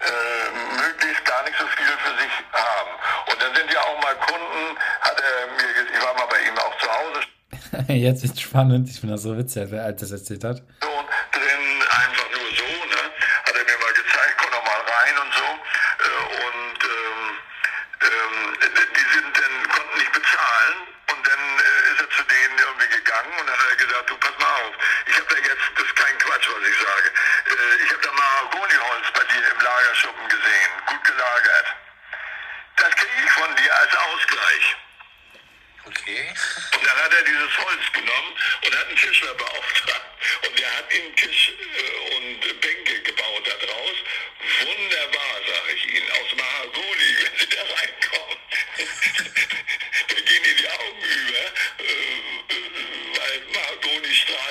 Äh, 0.00 0.76
möglichst 0.76 1.24
gar 1.24 1.42
nicht 1.44 1.56
so 1.58 1.64
viel 1.64 1.86
für 1.86 2.18
sich 2.20 2.32
haben. 2.52 2.90
Und 3.30 3.42
dann 3.42 3.54
sind 3.54 3.72
ja 3.72 3.80
auch 3.80 4.02
mal 4.02 4.14
Kunden, 4.16 4.78
hat 5.00 5.16
er 5.18 5.46
mir, 5.56 5.96
ich 5.96 6.04
war 6.04 6.14
mal 6.14 6.26
bei 6.26 6.40
ihm 6.48 6.58
auch 6.58 6.76
zu 6.78 6.88
Hause. 6.88 7.92
Jetzt 7.92 8.24
ist 8.24 8.34
es 8.34 8.40
spannend, 8.40 8.88
ich 8.88 9.00
finde 9.00 9.14
das 9.14 9.22
so 9.22 9.36
witzig, 9.36 9.62
als 9.62 9.72
er 9.72 9.92
das 9.92 10.10
erzählt 10.10 10.44
hat. 10.44 10.62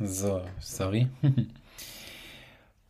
so, 0.00 0.42
sorry. 0.60 1.08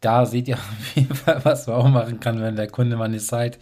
da 0.00 0.26
seht 0.26 0.48
ihr 0.48 0.56
auf 0.56 0.96
jeden 0.96 1.14
Fall, 1.14 1.44
was 1.44 1.66
man 1.66 1.76
auch 1.76 1.88
machen 1.88 2.20
kann, 2.20 2.40
wenn 2.40 2.56
der 2.56 2.68
Kunde 2.68 2.96
mal 2.96 3.08
nicht 3.08 3.26
seid. 3.26 3.58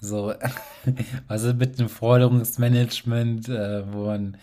So, 0.00 0.32
ist 1.28 1.56
mit 1.56 1.78
dem 1.78 1.88
Forderungsmanagement, 1.88 3.48
äh, 3.48 3.92
wo 3.92 4.06
man 4.06 4.36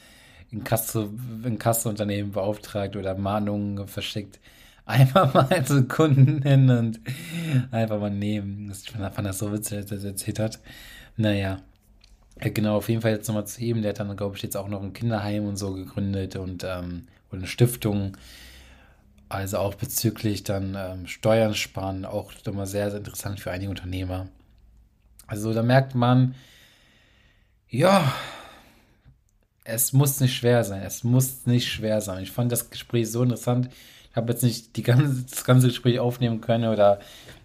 in 0.51 0.63
Kasse, 0.63 1.09
in 1.43 1.57
Kasseunternehmen 1.57 2.31
beauftragt 2.31 2.95
oder 2.95 3.15
Mahnungen 3.15 3.87
verschickt. 3.87 4.39
Einfach 4.85 5.33
mal 5.49 5.65
zu 5.65 5.87
Kunden 5.87 6.41
hin 6.41 6.69
und 6.69 6.99
einfach 7.71 7.99
mal 7.99 8.09
nehmen. 8.09 8.71
Ich 8.71 8.91
fand 8.91 9.27
das 9.27 9.39
so 9.39 9.51
witzig, 9.51 9.77
als 9.77 9.91
er 9.91 9.97
das 9.97 10.05
erzählt 10.05 10.39
hat. 10.39 10.59
Naja. 11.17 11.59
Genau, 12.43 12.77
auf 12.77 12.89
jeden 12.89 13.01
Fall 13.01 13.11
jetzt 13.11 13.27
nochmal 13.27 13.45
zu 13.45 13.61
ihm. 13.61 13.81
Der 13.81 13.89
hat 13.89 13.99
dann, 13.99 14.17
glaube 14.17 14.35
ich, 14.35 14.41
jetzt 14.41 14.57
auch 14.57 14.67
noch 14.67 14.81
ein 14.81 14.93
Kinderheim 14.93 15.45
und 15.45 15.57
so 15.57 15.73
gegründet 15.73 16.35
und 16.35 16.63
ähm, 16.63 17.07
eine 17.31 17.45
Stiftung. 17.47 18.17
Also 19.29 19.59
auch 19.59 19.75
bezüglich 19.75 20.43
dann 20.43 20.75
ähm, 20.77 21.07
Steuern 21.07 21.53
sparen, 21.53 22.03
auch 22.03 22.33
nochmal 22.45 22.65
sehr, 22.65 22.89
sehr 22.89 22.99
interessant 22.99 23.39
für 23.39 23.51
einige 23.51 23.69
Unternehmer. 23.69 24.27
Also 25.27 25.53
da 25.53 25.63
merkt 25.63 25.95
man, 25.95 26.35
ja, 27.69 28.11
es 29.63 29.93
muss 29.93 30.19
nicht 30.19 30.35
schwer 30.35 30.63
sein. 30.63 30.81
Es 30.81 31.03
muss 31.03 31.45
nicht 31.45 31.69
schwer 31.71 32.01
sein. 32.01 32.23
Ich 32.23 32.31
fand 32.31 32.51
das 32.51 32.71
Gespräch 32.71 33.09
so 33.11 33.23
interessant. 33.23 33.69
Ich 34.09 34.15
habe 34.17 34.31
jetzt 34.33 34.43
nicht 34.43 34.75
die 34.75 34.83
ganze, 34.83 35.23
das 35.29 35.45
ganze 35.45 35.67
Gespräch 35.67 35.99
aufnehmen 35.99 36.41
können 36.41 36.69
oder 36.69 36.99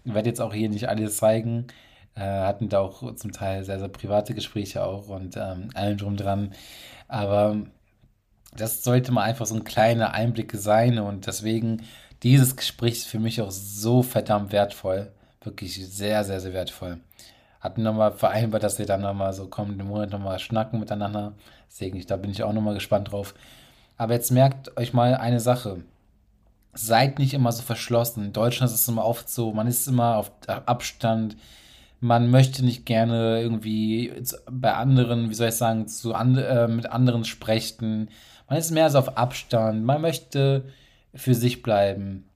werde 0.04 0.30
jetzt 0.30 0.40
auch 0.40 0.54
hier 0.54 0.70
nicht 0.70 0.88
alles 0.88 1.18
zeigen 1.18 1.66
äh, 1.68 1.85
hatten 2.20 2.68
da 2.68 2.80
auch 2.80 3.14
zum 3.14 3.32
Teil 3.32 3.64
sehr, 3.64 3.78
sehr 3.78 3.88
private 3.88 4.34
Gespräche 4.34 4.84
auch 4.84 5.08
und 5.08 5.36
ähm, 5.36 5.68
allem 5.74 5.98
drum 5.98 6.16
dran. 6.16 6.52
Aber 7.08 7.56
das 8.56 8.82
sollte 8.82 9.12
mal 9.12 9.22
einfach 9.22 9.46
so 9.46 9.54
ein 9.54 9.64
kleiner 9.64 10.12
Einblick 10.12 10.52
sein 10.54 10.98
und 10.98 11.26
deswegen 11.26 11.82
dieses 12.22 12.56
Gespräch 12.56 12.94
ist 12.94 13.08
für 13.08 13.18
mich 13.18 13.40
auch 13.40 13.50
so 13.50 14.02
verdammt 14.02 14.52
wertvoll. 14.52 15.12
Wirklich 15.42 15.74
sehr, 15.74 16.24
sehr, 16.24 16.40
sehr 16.40 16.54
wertvoll. 16.54 16.98
Hatten 17.60 17.82
nochmal 17.82 18.12
vereinbart, 18.12 18.62
dass 18.62 18.78
wir 18.78 18.86
dann 18.86 19.02
nochmal 19.02 19.32
so 19.32 19.48
kommenden 19.48 19.86
Monat 19.86 20.10
nochmal 20.10 20.38
schnacken 20.38 20.80
miteinander. 20.80 21.34
Deswegen, 21.68 22.04
da 22.06 22.16
bin 22.16 22.30
ich 22.30 22.42
auch 22.42 22.52
nochmal 22.52 22.74
gespannt 22.74 23.12
drauf. 23.12 23.34
Aber 23.96 24.14
jetzt 24.14 24.30
merkt 24.30 24.76
euch 24.76 24.92
mal 24.92 25.14
eine 25.14 25.40
Sache. 25.40 25.82
Seid 26.72 27.18
nicht 27.18 27.34
immer 27.34 27.52
so 27.52 27.62
verschlossen. 27.62 28.26
In 28.26 28.32
Deutschland 28.32 28.72
ist 28.72 28.80
es 28.80 28.88
immer 28.88 29.04
oft 29.04 29.28
so, 29.28 29.52
man 29.52 29.66
ist 29.66 29.86
immer 29.86 30.16
auf 30.16 30.32
Abstand 30.46 31.36
man 32.00 32.30
möchte 32.30 32.64
nicht 32.64 32.86
gerne 32.86 33.40
irgendwie 33.40 34.12
bei 34.50 34.74
anderen, 34.74 35.30
wie 35.30 35.34
soll 35.34 35.48
ich 35.48 35.54
sagen, 35.54 35.88
zu 35.88 36.14
and, 36.14 36.38
äh, 36.38 36.68
mit 36.68 36.90
anderen 36.90 37.24
sprechen. 37.24 38.10
Man 38.48 38.58
ist 38.58 38.70
mehr 38.70 38.90
so 38.90 38.98
auf 38.98 39.16
Abstand. 39.16 39.84
Man 39.84 40.02
möchte 40.02 40.64
für 41.14 41.34
sich 41.34 41.62
bleiben. 41.62 42.28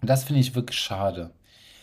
Und 0.00 0.10
das 0.10 0.24
finde 0.24 0.40
ich 0.40 0.54
wirklich 0.54 0.78
schade. 0.78 1.30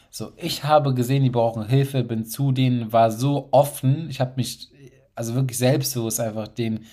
So, 0.09 0.33
ich 0.35 0.63
habe 0.63 0.93
gesehen, 0.93 1.23
die 1.23 1.29
brauchen 1.29 1.67
Hilfe, 1.67 2.03
bin 2.03 2.25
zu 2.25 2.51
denen, 2.51 2.91
war 2.91 3.11
so 3.11 3.47
offen. 3.51 4.09
Ich 4.09 4.19
habe 4.19 4.33
mich, 4.35 4.69
also 5.15 5.35
wirklich 5.35 5.57
selbstbewusst 5.57 6.19
einfach 6.19 6.47
denen 6.47 6.85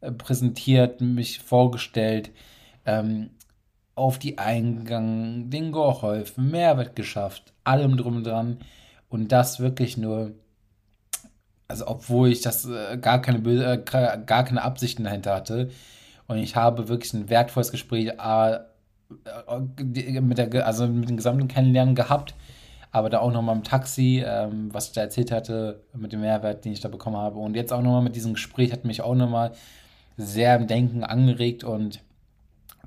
äh, 0.00 0.12
präsentiert, 0.12 1.00
mich 1.00 1.40
vorgestellt, 1.40 2.30
ähm, 2.84 3.30
auf 3.94 4.18
die 4.18 4.36
Eingang, 4.36 5.48
den 5.48 5.72
geholfen, 5.72 6.50
Mehrwert 6.50 6.94
geschafft, 6.96 7.54
allem 7.64 7.96
drum 7.96 8.16
und 8.16 8.24
dran. 8.24 8.58
Und 9.08 9.32
das 9.32 9.60
wirklich 9.60 9.96
nur, 9.96 10.32
also 11.68 11.86
obwohl 11.86 12.30
ich 12.30 12.40
das 12.40 12.66
äh, 12.66 12.98
gar 12.98 13.20
keine 13.22 13.38
äh, 13.48 13.82
gar 13.84 14.44
keine 14.44 14.62
Absichten 14.62 15.04
dahinter 15.04 15.34
hatte. 15.34 15.70
Und 16.26 16.38
ich 16.38 16.56
habe 16.56 16.88
wirklich 16.88 17.12
ein 17.14 17.28
wertvolles 17.28 17.70
Gespräch 17.70 18.12
äh, 18.18 18.58
mit 20.20 20.38
der, 20.38 20.66
also 20.66 20.86
mit 20.88 21.08
dem 21.08 21.16
gesamten 21.16 21.48
Kennenlernen 21.48 21.94
gehabt. 21.94 22.34
Aber 22.90 23.10
da 23.10 23.18
auch 23.18 23.32
nochmal 23.32 23.56
im 23.56 23.62
Taxi, 23.62 24.24
ähm, 24.26 24.72
was 24.72 24.88
ich 24.88 24.92
da 24.92 25.02
erzählt 25.02 25.30
hatte, 25.30 25.82
mit 25.92 26.12
dem 26.12 26.22
Mehrwert, 26.22 26.64
den 26.64 26.72
ich 26.72 26.80
da 26.80 26.88
bekommen 26.88 27.16
habe. 27.16 27.38
Und 27.38 27.54
jetzt 27.54 27.72
auch 27.72 27.82
nochmal 27.82 28.02
mit 28.02 28.16
diesem 28.16 28.34
Gespräch 28.34 28.72
hat 28.72 28.84
mich 28.84 29.02
auch 29.02 29.14
nochmal 29.14 29.52
sehr 30.16 30.56
im 30.56 30.66
Denken 30.66 31.04
angeregt. 31.04 31.62
Und 31.62 32.00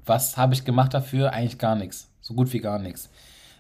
was 0.06 0.36
habe 0.36 0.54
ich 0.54 0.66
gemacht 0.66 0.94
dafür? 0.94 1.32
Eigentlich 1.32 1.60
gar 1.60 1.76
nichts. 1.76 2.10
So 2.22 2.34
gut 2.34 2.52
wie 2.54 2.60
gar 2.60 2.80
nichts. 2.80 3.10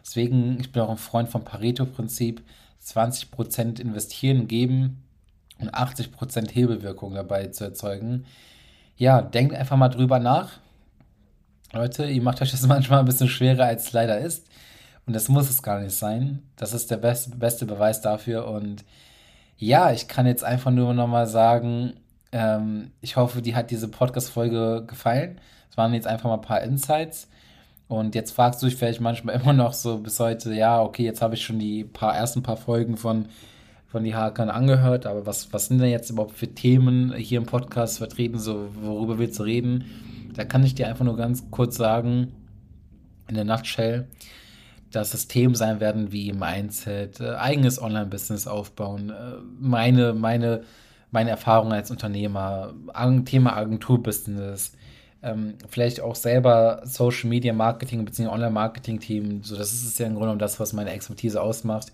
Deswegen, 0.09 0.59
ich 0.59 0.71
bin 0.71 0.81
auch 0.81 0.89
ein 0.89 0.97
Freund 0.97 1.29
vom 1.29 1.43
Pareto-Prinzip. 1.43 2.41
20% 2.83 3.79
investieren, 3.79 4.47
geben 4.47 5.03
und 5.59 5.71
80% 5.71 6.49
Hebelwirkung 6.49 7.13
dabei 7.13 7.47
zu 7.49 7.65
erzeugen. 7.65 8.25
Ja, 8.97 9.21
denkt 9.21 9.53
einfach 9.53 9.77
mal 9.77 9.89
drüber 9.89 10.17
nach. 10.17 10.57
Leute, 11.73 12.07
ihr 12.07 12.23
macht 12.23 12.41
euch 12.41 12.49
das 12.49 12.65
manchmal 12.67 13.01
ein 13.01 13.05
bisschen 13.05 13.29
schwerer, 13.29 13.65
als 13.65 13.83
es 13.83 13.93
leider 13.93 14.17
ist. 14.17 14.47
Und 15.05 15.13
das 15.13 15.29
muss 15.29 15.47
es 15.47 15.61
gar 15.61 15.79
nicht 15.79 15.95
sein. 15.95 16.41
Das 16.55 16.73
ist 16.73 16.89
der 16.89 16.97
best, 16.97 17.37
beste 17.37 17.67
Beweis 17.67 18.01
dafür. 18.01 18.47
Und 18.47 18.85
ja, 19.57 19.91
ich 19.91 20.07
kann 20.07 20.25
jetzt 20.25 20.43
einfach 20.43 20.71
nur 20.71 20.95
nochmal 20.95 21.27
sagen, 21.27 21.93
ähm, 22.31 22.93
ich 23.01 23.15
hoffe, 23.15 23.43
die 23.43 23.55
hat 23.55 23.69
diese 23.69 23.89
Podcast-Folge 23.89 24.85
gefallen. 24.87 25.39
Es 25.69 25.77
waren 25.77 25.93
jetzt 25.93 26.07
einfach 26.07 26.29
mal 26.29 26.37
ein 26.37 26.41
paar 26.41 26.61
Insights. 26.61 27.27
Und 27.89 28.13
jetzt 28.13 28.31
fragst 28.31 28.61
du 28.61 28.67
dich 28.67 28.75
vielleicht 28.75 29.01
manchmal 29.01 29.35
immer 29.41 29.51
noch 29.51 29.73
so 29.73 29.97
bis 29.97 30.19
heute, 30.21 30.53
ja, 30.53 30.81
okay, 30.81 31.03
jetzt 31.03 31.21
habe 31.21 31.33
ich 31.33 31.43
schon 31.43 31.59
die 31.59 31.83
paar 31.83 32.15
ersten 32.15 32.43
paar 32.43 32.55
Folgen 32.55 32.95
von, 32.95 33.25
von 33.87 34.03
die 34.03 34.15
Hakan 34.15 34.49
angehört, 34.49 35.05
aber 35.05 35.25
was, 35.25 35.51
was 35.51 35.65
sind 35.65 35.79
denn 35.79 35.89
jetzt 35.89 36.11
überhaupt 36.11 36.35
für 36.35 36.47
Themen 36.47 37.13
hier 37.15 37.39
im 37.39 37.47
Podcast 37.47 37.97
vertreten, 37.97 38.37
so 38.37 38.69
worüber 38.79 39.17
willst 39.17 39.39
du 39.39 39.43
reden? 39.43 39.85
Da 40.35 40.45
kann 40.45 40.63
ich 40.63 40.75
dir 40.75 40.87
einfach 40.87 41.03
nur 41.03 41.17
ganz 41.17 41.49
kurz 41.49 41.75
sagen, 41.75 42.31
in 43.27 43.33
der 43.33 43.43
Nutshell, 43.43 44.07
dass 44.91 45.15
es 45.15 45.27
Themen 45.27 45.55
sein 45.55 45.79
werden 45.79 46.11
wie 46.11 46.31
Mindset, 46.31 47.19
äh, 47.19 47.35
eigenes 47.35 47.81
Online-Business 47.81 48.45
aufbauen, 48.45 49.09
äh, 49.09 49.37
meine, 49.59 50.13
meine, 50.13 50.61
meine 51.09 51.31
Erfahrungen 51.31 51.73
als 51.73 51.89
Unternehmer, 51.89 52.73
Thema 53.25 53.57
Agenturbusiness, 53.57 54.73
ähm, 55.21 55.55
vielleicht 55.67 56.01
auch 56.01 56.15
selber 56.15 56.81
Social 56.83 57.29
Media 57.29 57.53
Marketing 57.53 58.05
bzw. 58.05 58.27
Online 58.29 58.51
Marketing 58.51 58.99
Team. 58.99 59.43
So, 59.43 59.55
das 59.55 59.73
ist 59.73 59.99
ja 59.99 60.05
im 60.05 60.13
Grunde 60.13 60.27
genommen 60.27 60.39
das, 60.39 60.59
was 60.59 60.73
meine 60.73 60.91
Expertise 60.91 61.41
ausmacht, 61.41 61.91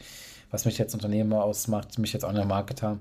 was 0.52 0.66
mich 0.66 0.80
als 0.82 0.94
Unternehmer 0.94 1.44
ausmacht, 1.44 1.98
mich 2.00 2.14
als 2.14 2.24
Online 2.24 2.46
Marketer. 2.46 3.00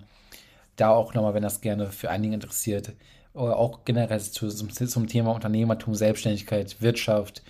Da 0.77 0.91
auch 0.91 1.15
nochmal, 1.15 1.35
wenn 1.35 1.43
das 1.43 1.61
gerne 1.61 1.91
für 1.91 2.11
einige 2.11 2.35
interessiert, 2.35 2.93
oder 3.35 3.57
auch 3.57 3.85
generell 3.85 4.21
zum, 4.21 4.71
zum 4.71 5.07
Thema 5.09 5.33
Unternehmertum, 5.33 5.95
Selbstständigkeit, 5.95 6.81
Wirtschaft, 6.81 7.43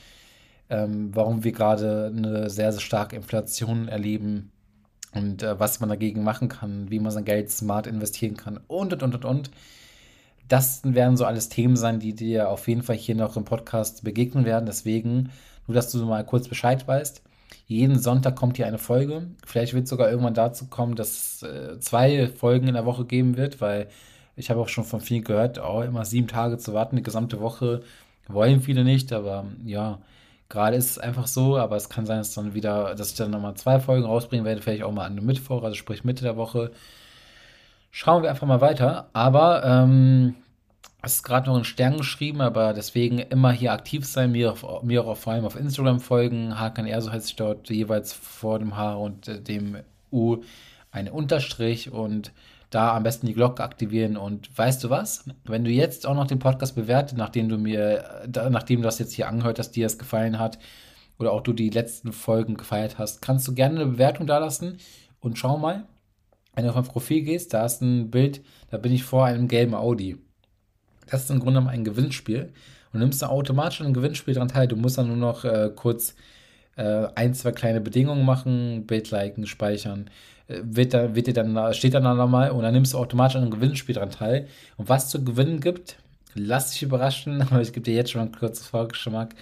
ähm, 0.71 1.11
warum 1.15 1.45
wir 1.45 1.53
gerade 1.53 2.13
eine 2.15 2.49
sehr, 2.51 2.73
sehr 2.73 2.81
starke 2.81 3.17
Inflation 3.17 3.89
erleben 3.89 4.51
und 5.13 5.43
äh, 5.43 5.61
was 5.61 5.81
man 5.81 5.91
dagegen 5.91 6.25
machen 6.25 6.49
kann, 6.49 6.91
wie 6.91 6.99
man 6.99 7.13
sein 7.13 7.27
Geld 7.27 7.51
smart 7.51 7.87
investieren 7.87 8.37
kann 8.37 8.61
und 8.67 8.95
und 8.95 9.03
und 9.03 9.15
und 9.15 9.25
und. 9.25 9.51
Das 10.49 10.83
werden 10.85 11.17
so 11.17 11.25
alles 11.25 11.49
Themen 11.49 11.77
sein, 11.77 12.01
die 12.01 12.15
dir 12.15 12.51
auf 12.51 12.69
jeden 12.69 12.83
Fall 12.83 12.97
hier 12.97 13.15
noch 13.15 13.37
im 13.37 13.45
Podcast 13.45 14.05
begegnen 14.05 14.45
werden. 14.45 14.67
Deswegen, 14.67 15.31
nur 15.67 15.75
dass 15.75 15.91
du 15.91 16.05
mal 16.05 16.25
kurz 16.25 16.49
Bescheid 16.49 16.87
weißt. 16.87 17.23
Jeden 17.67 17.99
Sonntag 17.99 18.37
kommt 18.37 18.57
hier 18.57 18.67
eine 18.67 18.79
Folge. 18.79 19.29
Vielleicht 19.47 19.75
wird 19.75 19.85
es 19.85 19.91
sogar 19.91 20.11
irgendwann 20.11 20.35
dazu 20.35 20.67
kommen, 20.67 20.97
dass 20.97 21.09
es 21.11 21.43
äh, 21.43 21.79
zwei 21.81 22.29
Folgen 22.29 22.69
in 22.69 22.75
der 22.75 22.85
Woche 22.85 23.07
geben 23.07 23.37
wird, 23.37 23.61
weil 23.61 23.89
ich 24.37 24.51
habe 24.51 24.61
auch 24.61 24.69
schon 24.69 24.85
von 24.85 25.01
vielen 25.01 25.25
gehört, 25.25 25.61
oh, 25.63 25.83
immer 25.83 26.05
sieben 26.05 26.29
Tage 26.29 26.59
zu 26.59 26.75
warten, 26.75 26.97
die 26.97 27.03
gesamte 27.03 27.41
Woche 27.41 27.83
wollen 28.29 28.61
viele 28.61 28.85
nicht, 28.85 29.13
aber 29.13 29.47
ja, 29.65 29.99
gerade 30.49 30.77
ist 30.77 30.91
es 30.93 30.99
einfach 30.99 31.27
so, 31.27 31.57
aber 31.57 31.77
es 31.77 31.89
kann 31.89 32.07
sein, 32.07 32.19
dass 32.19 32.35
dann 32.35 32.55
wieder, 32.55 32.95
dass 32.95 33.11
ich 33.11 33.17
dann 33.17 33.31
nochmal 33.31 33.55
zwei 33.55 33.81
Folgen 33.81 34.05
rausbringen 34.05 34.45
werde, 34.45 34.63
vielleicht 34.63 34.83
auch 34.83 34.93
mal 34.93 35.05
an 35.05 35.13
einem 35.13 35.27
Mittwoch, 35.27 35.63
also 35.63 35.75
sprich 35.77 36.05
Mitte 36.05 36.25
der 36.25 36.37
Woche. 36.37 36.73
Schauen 37.97 38.25
wir 38.25 38.31
einfach 38.31 38.49
mal 38.49 38.61
weiter. 38.61 39.09
Aber 39.13 39.63
ähm, 39.65 40.35
es 41.01 41.15
ist 41.15 41.23
gerade 41.23 41.49
noch 41.49 41.57
in 41.57 41.63
Stern 41.63 41.97
geschrieben, 41.97 42.41
aber 42.41 42.73
deswegen 42.73 43.21
immer 43.21 43.53
hier 43.53 43.73
aktiv 43.73 44.05
sein, 44.05 44.33
mir, 44.33 44.57
mir 44.83 45.05
auch 45.05 45.17
vor 45.17 45.33
allem 45.33 45.45
auf 45.45 45.55
Instagram 45.55 46.01
folgen. 46.01 46.59
HKNR, 46.59 47.01
so 47.01 47.13
heißt 47.13 47.27
es 47.27 47.37
dort, 47.37 47.71
jeweils 47.71 48.13
vor 48.13 48.59
dem 48.59 48.77
H 48.77 48.95
und 48.95 49.29
äh, 49.29 49.41
dem 49.41 49.77
U 50.11 50.39
eine 50.91 51.13
Unterstrich 51.13 51.93
und 51.93 52.33
da 52.71 52.97
am 52.97 53.05
besten 53.05 53.29
die 53.29 53.35
Glocke 53.35 53.63
aktivieren. 53.63 54.17
Und 54.17 54.59
weißt 54.59 54.83
du 54.83 54.91
was? 54.91 55.31
Wenn 55.45 55.63
du 55.63 55.71
jetzt 55.71 56.05
auch 56.05 56.17
noch 56.17 56.27
den 56.27 56.41
Podcast 56.41 56.75
bewertest, 56.75 57.17
nachdem 57.17 57.49
du 57.49 57.59
mir, 57.59 58.27
nachdem 58.51 58.81
du 58.81 58.87
das 58.87 58.99
jetzt 58.99 59.13
hier 59.13 59.29
angehört 59.29 59.61
hast, 59.61 59.71
dir 59.71 59.87
das 59.87 59.99
gefallen 59.99 60.41
hat, 60.41 60.59
oder 61.21 61.31
auch 61.31 61.43
du 61.43 61.53
die 61.53 61.71
letzten 61.71 62.13
Folgen 62.13 62.57
gefeiert 62.57 62.99
hast, 62.99 63.23
kannst 63.23 63.47
du 63.47 63.55
gerne 63.55 63.83
eine 63.83 63.91
Bewertung 63.93 64.27
da 64.27 64.39
lassen 64.39 64.79
und 65.21 65.39
schau 65.39 65.59
mal, 65.59 65.85
wenn 66.55 66.65
du 66.65 66.71
auf 66.71 66.77
mein 66.77 66.85
Profil 66.85 67.23
gehst, 67.23 67.55
da 67.55 67.65
ist 67.65 67.83
ein 67.83 68.11
Bild, 68.11 68.43
da 68.71 68.79
bin 68.79 68.93
ich 68.93 69.05
vor 69.05 69.25
einem 69.25 69.49
gelben 69.49 69.75
Audi. 69.75 70.19
Das 71.07 71.25
ist 71.25 71.31
im 71.31 71.41
Grunde 71.41 71.67
ein 71.67 71.85
Gewinnspiel. 71.85 72.53
Und 72.93 73.01
nimmst 73.01 73.23
du 73.23 73.27
automatisch 73.27 73.81
an 73.81 73.87
einem 73.87 73.95
Gewinnspiel 73.95 74.35
dran 74.35 74.49
teil. 74.49 74.69
Du 74.69 74.77
musst 74.77 74.99
dann 74.99 75.09
nur 75.09 75.17
noch 75.17 75.45
äh, 75.45 75.71
kurz 75.75 76.15
äh, 76.77 77.09
ein, 77.15 77.35
zwei 77.35 77.51
kleine 77.51 77.81
Bedingungen 77.81 78.25
machen, 78.25 78.87
Bild 78.87 79.11
liken, 79.11 79.47
speichern. 79.47 80.11
Äh, 80.49 80.61
wird 80.63 80.95
da, 80.95 81.15
wird 81.15 81.27
dir 81.27 81.35
dann, 81.35 81.75
steht 81.75 81.95
dann 81.95 82.05
nochmal 82.05 82.51
und 82.53 82.63
dann 82.63 82.73
nimmst 82.73 82.95
du 82.95 82.99
automatisch 82.99 83.37
an 83.37 83.43
einem 83.43 83.51
Gewinnspiel 83.51 83.97
dran 83.97 84.11
teil. 84.11 84.47
Und 84.77 84.89
was 84.89 85.09
zu 85.09 85.25
gewinnen 85.25 85.61
gibt, 85.61 85.97
lass 86.35 86.71
dich 86.71 86.83
überraschen, 86.83 87.43
aber 87.51 87.61
ich 87.61 87.73
gebe 87.73 87.85
dir 87.85 87.95
jetzt 87.95 88.13
schon 88.13 88.21
mal 88.21 88.27
einen 88.27 88.35
kurzen 88.37 88.65
Vorgeschmack. 88.65 89.35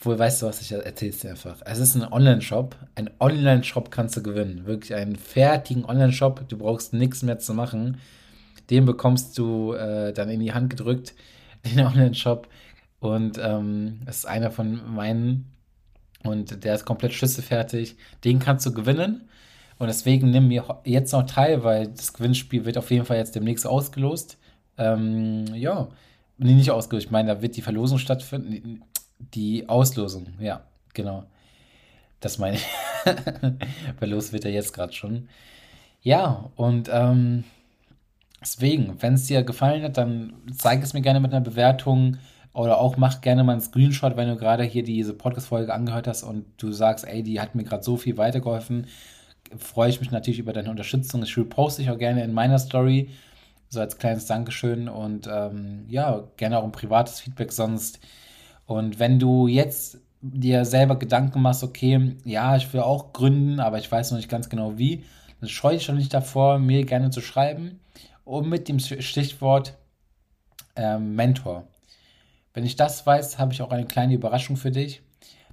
Obwohl, 0.00 0.18
weißt 0.18 0.40
du 0.40 0.46
was, 0.46 0.62
ich 0.62 0.72
erzähl's 0.72 1.18
dir 1.18 1.30
einfach. 1.30 1.56
Es 1.66 1.78
ist 1.78 1.94
ein 1.94 2.10
Online-Shop. 2.10 2.74
Ein 2.94 3.10
Online-Shop 3.20 3.90
kannst 3.90 4.16
du 4.16 4.22
gewinnen. 4.22 4.64
Wirklich 4.64 4.94
einen 4.94 5.14
fertigen 5.14 5.84
Online-Shop. 5.84 6.48
Du 6.48 6.56
brauchst 6.56 6.94
nichts 6.94 7.22
mehr 7.22 7.38
zu 7.38 7.52
machen. 7.52 7.98
Den 8.70 8.86
bekommst 8.86 9.36
du 9.36 9.74
äh, 9.74 10.14
dann 10.14 10.30
in 10.30 10.40
die 10.40 10.54
Hand 10.54 10.70
gedrückt, 10.70 11.14
den 11.66 11.84
Online-Shop. 11.84 12.48
Und 13.00 13.38
ähm, 13.42 14.00
ist 14.08 14.26
einer 14.26 14.50
von 14.50 14.80
meinen. 14.94 15.52
Und 16.22 16.64
der 16.64 16.76
ist 16.76 16.86
komplett 16.86 17.12
schüssefertig. 17.12 17.96
Den 18.24 18.38
kannst 18.38 18.64
du 18.64 18.72
gewinnen. 18.72 19.28
Und 19.78 19.88
deswegen 19.88 20.30
nimm 20.30 20.48
mir 20.48 20.80
jetzt 20.84 21.12
noch 21.12 21.26
teil, 21.26 21.62
weil 21.62 21.88
das 21.88 22.14
Gewinnspiel 22.14 22.64
wird 22.64 22.78
auf 22.78 22.90
jeden 22.90 23.04
Fall 23.04 23.18
jetzt 23.18 23.34
demnächst 23.34 23.66
ausgelost. 23.66 24.38
Ähm, 24.78 25.44
ja, 25.54 25.88
nee, 26.38 26.54
nicht 26.54 26.70
ausgelost. 26.70 27.06
Ich 27.06 27.12
meine, 27.12 27.34
da 27.34 27.42
wird 27.42 27.56
die 27.56 27.62
Verlosung 27.62 27.98
stattfinden. 27.98 28.82
Die 29.34 29.68
Auslosung, 29.68 30.28
ja, 30.38 30.64
genau. 30.94 31.24
Das 32.20 32.38
meine 32.38 32.56
ich. 32.56 32.66
Verlost 33.98 34.32
wird 34.32 34.44
er 34.44 34.50
jetzt 34.50 34.72
gerade 34.72 34.92
schon. 34.92 35.28
Ja, 36.02 36.50
und 36.56 36.90
ähm, 36.92 37.44
Deswegen, 38.40 38.96
wenn 39.00 39.14
es 39.14 39.26
dir 39.26 39.42
gefallen 39.42 39.82
hat, 39.82 39.98
dann 39.98 40.32
zeig 40.56 40.82
es 40.82 40.94
mir 40.94 41.02
gerne 41.02 41.20
mit 41.20 41.32
einer 41.32 41.44
Bewertung 41.44 42.16
oder 42.54 42.78
auch 42.78 42.96
mach 42.96 43.20
gerne 43.20 43.44
mal 43.44 43.52
einen 43.52 43.60
Screenshot, 43.60 44.16
wenn 44.16 44.28
du 44.28 44.36
gerade 44.36 44.64
hier 44.64 44.82
diese 44.82 45.12
Podcast-Folge 45.12 45.72
angehört 45.72 46.08
hast 46.08 46.22
und 46.22 46.46
du 46.56 46.72
sagst, 46.72 47.06
ey, 47.06 47.22
die 47.22 47.40
hat 47.40 47.54
mir 47.54 47.64
gerade 47.64 47.82
so 47.82 47.96
viel 47.98 48.16
weitergeholfen. 48.16 48.86
Freue 49.58 49.90
ich 49.90 50.00
mich 50.00 50.10
natürlich 50.10 50.40
über 50.40 50.52
deine 50.54 50.70
Unterstützung. 50.70 51.22
Ich 51.22 51.36
poste 51.50 51.82
ich 51.82 51.90
auch 51.90 51.98
gerne 51.98 52.24
in 52.24 52.32
meiner 52.32 52.58
Story, 52.58 53.10
so 53.68 53.80
als 53.80 53.98
kleines 53.98 54.26
Dankeschön 54.26 54.88
und 54.88 55.28
ähm, 55.30 55.84
ja, 55.88 56.24
gerne 56.38 56.58
auch 56.58 56.64
ein 56.64 56.72
privates 56.72 57.20
Feedback 57.20 57.52
sonst. 57.52 58.00
Und 58.70 59.00
wenn 59.00 59.18
du 59.18 59.48
jetzt 59.48 59.98
dir 60.20 60.64
selber 60.64 60.96
Gedanken 60.96 61.42
machst, 61.42 61.64
okay, 61.64 62.14
ja, 62.24 62.54
ich 62.54 62.72
will 62.72 62.82
auch 62.82 63.12
gründen, 63.12 63.58
aber 63.58 63.78
ich 63.78 63.90
weiß 63.90 64.12
noch 64.12 64.18
nicht 64.18 64.28
ganz 64.28 64.48
genau 64.48 64.78
wie, 64.78 65.02
dann 65.40 65.48
scheue 65.48 65.74
ich 65.74 65.82
schon 65.82 65.96
nicht 65.96 66.14
davor, 66.14 66.60
mir 66.60 66.86
gerne 66.86 67.10
zu 67.10 67.20
schreiben 67.20 67.80
und 68.22 68.48
mit 68.48 68.68
dem 68.68 68.78
Stichwort 68.78 69.74
ähm, 70.76 71.16
Mentor. 71.16 71.66
Wenn 72.54 72.64
ich 72.64 72.76
das 72.76 73.04
weiß, 73.04 73.40
habe 73.40 73.52
ich 73.52 73.60
auch 73.60 73.72
eine 73.72 73.86
kleine 73.86 74.14
Überraschung 74.14 74.56
für 74.56 74.70
dich, 74.70 75.02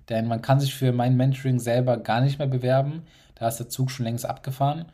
denn 0.10 0.28
man 0.28 0.44
kann 0.44 0.60
sich 0.60 0.76
für 0.76 0.92
mein 0.92 1.18
Mentoring 1.18 1.58
selber 1.58 1.98
gar 1.98 2.22
nicht 2.22 2.38
mehr 2.38 2.48
bewerben. 2.48 3.02
Da 3.34 3.48
ist 3.48 3.58
der 3.58 3.68
Zug 3.68 3.90
schon 3.90 4.06
längst 4.06 4.28
abgefahren. 4.28 4.86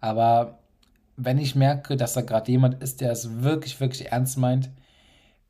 Aber 0.00 0.60
wenn 1.18 1.36
ich 1.36 1.54
merke, 1.54 1.98
dass 1.98 2.14
da 2.14 2.22
gerade 2.22 2.50
jemand 2.50 2.82
ist, 2.82 3.02
der 3.02 3.12
es 3.12 3.42
wirklich, 3.42 3.78
wirklich 3.80 4.12
ernst 4.12 4.38
meint, 4.38 4.70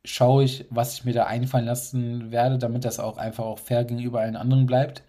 schaue 0.07 0.45
ich, 0.45 0.67
was 0.71 0.95
ich 0.95 1.05
mir 1.05 1.13
da 1.13 1.27
einfallen 1.27 1.67
lassen 1.67 2.31
werde, 2.31 2.59
damit 2.59 2.85
das 2.85 3.01
auch 3.01 3.19
einfach 3.19 3.45
auch 3.45 3.59
fair 3.59 3.85
gegenüber 3.85 4.21
allen 4.21 4.37
anderen 4.37 4.67
bleibt. 4.67 5.03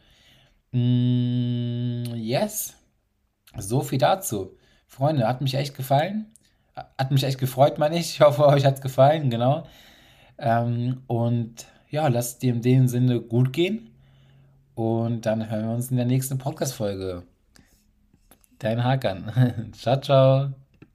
Mm, 0.71 2.03
yes. 2.15 2.75
So 3.57 3.81
viel 3.81 3.99
dazu. 3.99 4.57
Freunde, 4.87 5.27
hat 5.27 5.41
mich 5.41 5.55
echt 5.55 5.75
gefallen. 5.75 6.27
Hat 6.97 7.11
mich 7.11 7.23
echt 7.23 7.39
gefreut, 7.39 7.77
meine 7.79 7.97
ich. 7.97 8.15
Ich 8.15 8.21
hoffe, 8.21 8.45
euch 8.47 8.65
hat 8.65 8.75
es 8.75 8.81
gefallen, 8.81 9.29
genau. 9.29 9.65
Ähm, 10.37 11.03
und 11.07 11.65
ja, 11.89 12.07
lasst 12.07 12.43
dir 12.43 12.53
in 12.53 12.61
dem 12.61 12.87
Sinne 12.87 13.21
gut 13.21 13.53
gehen. 13.53 13.91
Und 14.75 15.25
dann 15.25 15.49
hören 15.49 15.67
wir 15.67 15.75
uns 15.75 15.89
in 15.89 15.97
der 15.97 16.05
nächsten 16.05 16.37
Podcast-Folge. 16.37 17.23
Dein 18.59 18.83
Hakan. 18.83 19.71
ciao, 19.73 19.99
ciao. 19.99 20.66